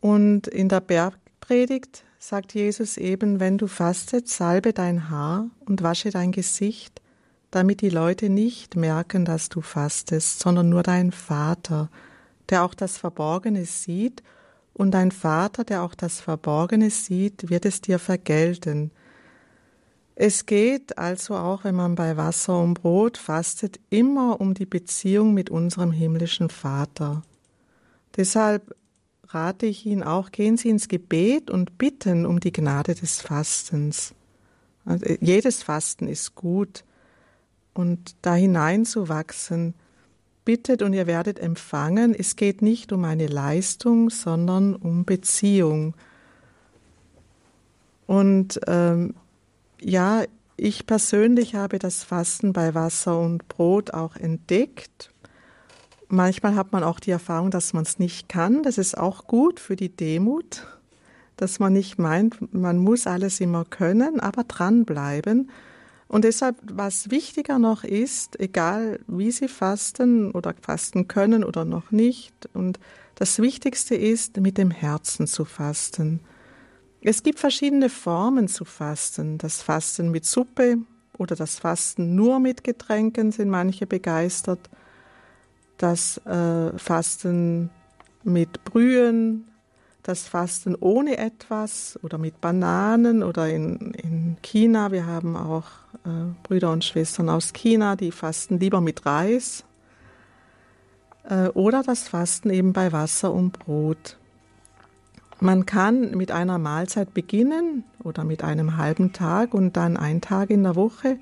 [0.02, 6.10] Und in der Bergpredigt sagt Jesus eben, wenn du fastet, salbe dein Haar und wasche
[6.10, 7.02] dein Gesicht,
[7.52, 11.90] damit die Leute nicht merken, dass du fastest, sondern nur dein Vater,
[12.50, 14.24] der auch das Verborgene sieht,
[14.74, 18.92] und dein Vater, der auch das Verborgene sieht, wird es dir vergelten.
[20.16, 25.34] Es geht also auch, wenn man bei Wasser und Brot fastet, immer um die Beziehung
[25.34, 27.24] mit unserem himmlischen Vater.
[28.18, 28.76] Deshalb
[29.30, 34.14] rate ich Ihnen auch, gehen Sie ins Gebet und bitten um die Gnade des Fastens.
[34.86, 36.84] Also jedes Fasten ist gut
[37.74, 39.74] und da hineinzuwachsen,
[40.44, 42.14] bittet und ihr werdet empfangen.
[42.14, 45.94] Es geht nicht um eine Leistung, sondern um Beziehung.
[48.08, 49.14] Und ähm,
[49.82, 50.24] ja,
[50.58, 55.12] ich persönlich habe das Fasten bei Wasser und Brot auch entdeckt.
[56.08, 58.64] Manchmal hat man auch die Erfahrung, dass man es nicht kann.
[58.64, 60.68] Das ist auch gut für die Demut,
[61.38, 65.50] dass man nicht meint, man muss alles immer können, aber dranbleiben.
[66.08, 71.92] Und deshalb, was wichtiger noch ist, egal wie Sie fasten oder fasten können oder noch
[71.92, 72.80] nicht, und
[73.16, 76.20] das Wichtigste ist, mit dem Herzen zu fasten.
[77.04, 79.40] Es gibt verschiedene Formen zu fasten.
[79.40, 80.78] Das Fasten mit Suppe
[81.18, 84.70] oder das Fasten nur mit Getränken sind manche begeistert.
[85.78, 87.72] Das äh, Fasten
[88.24, 89.48] mit Brühen,
[90.04, 94.92] das Fasten ohne etwas oder mit Bananen oder in, in China.
[94.92, 95.66] Wir haben auch
[96.06, 99.64] äh, Brüder und Schwestern aus China, die fasten lieber mit Reis.
[101.24, 104.18] Äh, oder das Fasten eben bei Wasser und Brot.
[105.44, 110.52] Man kann mit einer Mahlzeit beginnen oder mit einem halben Tag und dann ein Tag
[110.52, 111.18] in der Woche.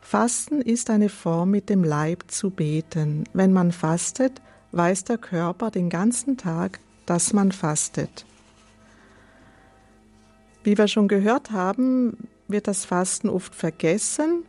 [0.00, 3.22] Fasten ist eine Form, mit dem Leib zu beten.
[3.32, 8.26] Wenn man fastet, weiß der Körper den ganzen Tag, dass man fastet.
[10.64, 12.16] Wie wir schon gehört haben,
[12.48, 14.42] wird das Fasten oft vergessen,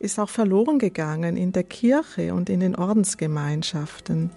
[0.00, 4.32] ist auch verloren gegangen in der Kirche und in den Ordensgemeinschaften.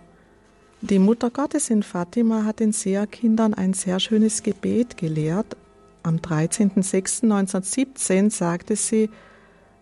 [0.81, 5.57] Die Mutter Gottes in Fatima hat den Seherkindern ein sehr schönes Gebet gelehrt.
[6.03, 9.09] Am 13.06.1917 sagte sie,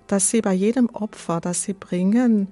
[0.07, 2.47] dass sie bei jedem Opfer, das sie bringen,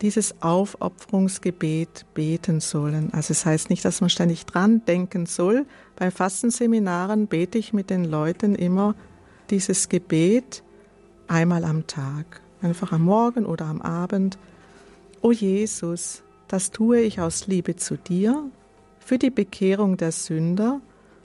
[0.00, 3.12] dieses Aufopferungsgebet beten sollen.
[3.12, 5.66] Also es heißt nicht, dass man ständig dran denken soll.
[5.94, 8.94] Bei Fastenseminaren bete ich mit den Leuten immer
[9.50, 10.62] dieses Gebet
[11.28, 14.38] einmal am Tag, einfach am Morgen oder am Abend.
[15.20, 16.22] O Jesus,
[16.52, 18.44] das tue ich aus Liebe zu dir,
[18.98, 20.82] für die Bekehrung der Sünder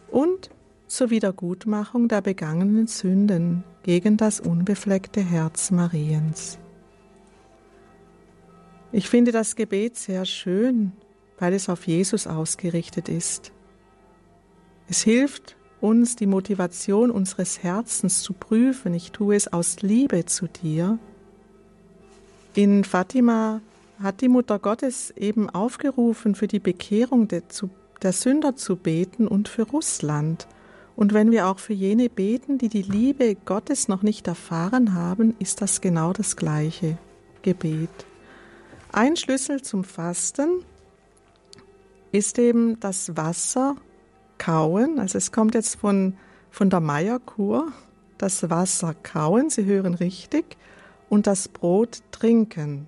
[0.09, 0.49] und
[0.87, 6.59] zur Wiedergutmachung der begangenen Sünden gegen das unbefleckte Herz Mariens.
[8.93, 10.93] Ich finde das Gebet sehr schön,
[11.39, 13.51] weil es auf Jesus ausgerichtet ist.
[14.87, 18.93] Es hilft, uns die Motivation unseres Herzens zu prüfen.
[18.93, 20.97] Ich tue es aus Liebe zu dir.
[22.53, 23.59] In Fatima
[24.01, 27.43] hat die Mutter Gottes eben aufgerufen, für die Bekehrung der,
[28.01, 30.47] der Sünder zu beten und für Russland.
[30.95, 35.35] Und wenn wir auch für jene beten, die die Liebe Gottes noch nicht erfahren haben,
[35.39, 36.97] ist das genau das gleiche
[37.41, 37.89] Gebet.
[38.91, 40.63] Ein Schlüssel zum Fasten
[42.11, 43.75] ist eben das Wasser
[44.37, 44.99] kauen.
[44.99, 46.15] Also es kommt jetzt von,
[46.49, 47.71] von der Meierkur,
[48.17, 50.57] das Wasser kauen, Sie hören richtig,
[51.09, 52.87] und das Brot trinken.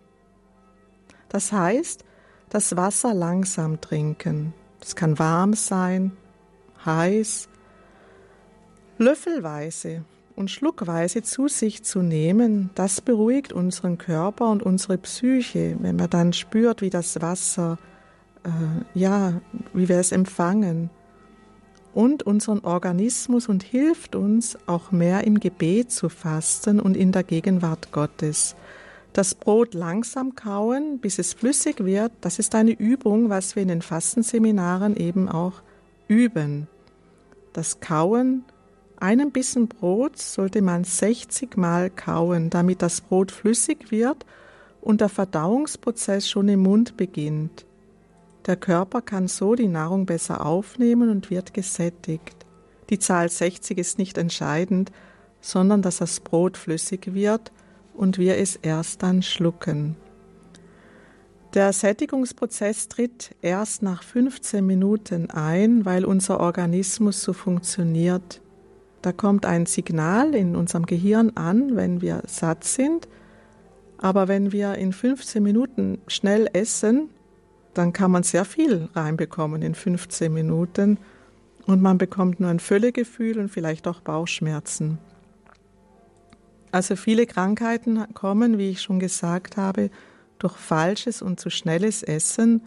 [1.29, 2.03] Das heißt,
[2.49, 4.53] das Wasser langsam trinken.
[4.81, 6.11] Es kann warm sein,
[6.85, 7.47] heiß,
[8.97, 10.03] löffelweise
[10.35, 16.09] und schluckweise zu sich zu nehmen, das beruhigt unseren Körper und unsere Psyche, wenn man
[16.09, 17.77] dann spürt, wie das Wasser,
[18.43, 18.49] äh,
[18.97, 19.41] ja,
[19.73, 20.89] wie wir es empfangen
[21.93, 27.23] und unseren Organismus und hilft uns auch mehr im Gebet zu fasten und in der
[27.23, 28.55] Gegenwart Gottes.
[29.19, 33.67] Das Brot langsam kauen, bis es flüssig wird, das ist eine Übung, was wir in
[33.67, 35.61] den Fastenseminaren eben auch
[36.07, 36.69] üben.
[37.51, 38.45] Das Kauen,
[38.95, 44.25] einen Bissen Brot sollte man 60 Mal kauen, damit das Brot flüssig wird
[44.79, 47.65] und der Verdauungsprozess schon im Mund beginnt.
[48.45, 52.45] Der Körper kann so die Nahrung besser aufnehmen und wird gesättigt.
[52.89, 54.93] Die Zahl 60 ist nicht entscheidend,
[55.41, 57.51] sondern dass das Brot flüssig wird
[57.99, 59.97] und wir es erst dann schlucken.
[61.53, 68.39] Der Sättigungsprozess tritt erst nach 15 Minuten ein, weil unser Organismus so funktioniert.
[69.01, 73.09] Da kommt ein Signal in unserem Gehirn an, wenn wir satt sind,
[73.97, 77.09] aber wenn wir in 15 Minuten schnell essen,
[77.73, 80.97] dann kann man sehr viel reinbekommen in 15 Minuten
[81.65, 84.99] und man bekommt nur ein Völlegefühl und vielleicht auch Bauchschmerzen.
[86.71, 89.89] Also viele Krankheiten kommen, wie ich schon gesagt habe,
[90.37, 92.61] durch falsches und zu schnelles Essen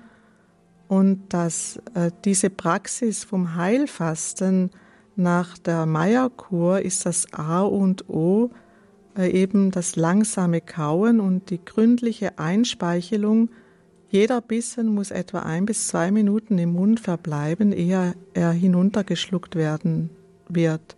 [0.89, 4.71] und dass äh, diese Praxis vom Heilfasten
[5.17, 8.51] nach der Meierkur ist das A und O
[9.17, 13.51] äh, eben das langsame Kauen und die gründliche Einspeichelung.
[14.11, 20.11] Jeder Bissen muss etwa ein bis zwei Minuten im Mund verbleiben, ehe er hinuntergeschluckt werden
[20.49, 20.97] wird.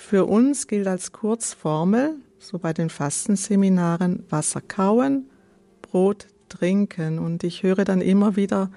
[0.00, 5.30] Für uns gilt als Kurzformel, so bei den Fastenseminaren, Wasser kauen,
[5.82, 7.20] Brot trinken.
[7.20, 8.72] Und ich höre dann immer wieder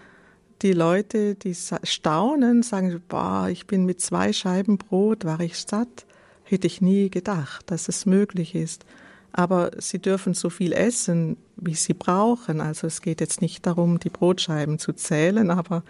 [0.61, 6.05] die Leute, die staunen, sagen, boah, ich bin mit zwei Scheiben Brot, war ich satt.
[6.43, 8.85] Hätte ich nie gedacht, dass es möglich ist.
[9.31, 12.59] Aber sie dürfen so viel essen, wie sie brauchen.
[12.61, 15.83] Also es geht jetzt nicht darum, die Brotscheiben zu zählen, aber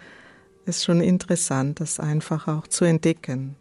[0.64, 3.56] es ist schon interessant, das einfach auch zu entdecken.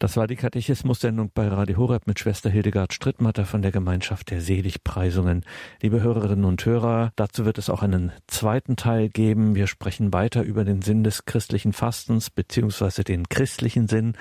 [0.00, 4.40] Das war die Katechismus-Sendung bei Radio Horeb mit Schwester Hildegard Strittmatter von der Gemeinschaft der
[4.40, 5.44] Seligpreisungen.
[5.82, 9.54] Liebe Hörerinnen und Hörer, dazu wird es auch einen zweiten Teil geben.
[9.54, 14.14] Wir sprechen weiter über den Sinn des christlichen Fastens beziehungsweise den christlichen Sinn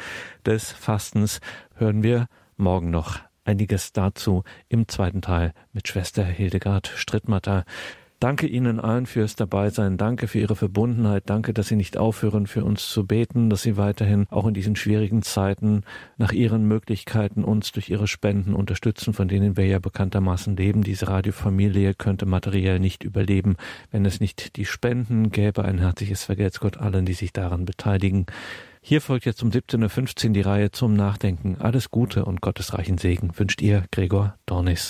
[0.46, 1.40] des Fastens.
[1.76, 2.28] Hören wir
[2.58, 7.64] morgen noch einiges dazu im zweiten Teil mit Schwester Hildegard Strittmatter.
[8.20, 9.96] Danke Ihnen allen fürs Dabeisein.
[9.96, 11.24] Danke für Ihre Verbundenheit.
[11.28, 14.76] Danke, dass Sie nicht aufhören, für uns zu beten, dass Sie weiterhin auch in diesen
[14.76, 15.84] schwierigen Zeiten
[16.18, 20.84] nach Ihren Möglichkeiten uns durch Ihre Spenden unterstützen, von denen wir ja bekanntermaßen leben.
[20.84, 23.56] Diese Radiofamilie könnte materiell nicht überleben,
[23.90, 25.64] wenn es nicht die Spenden gäbe.
[25.64, 28.26] Ein herzliches Vergelt's Gott allen, die sich daran beteiligen.
[28.82, 31.56] Hier folgt jetzt um 17.15 Uhr die Reihe zum Nachdenken.
[31.60, 34.88] Alles Gute und gottesreichen Segen wünscht ihr Gregor Dornis.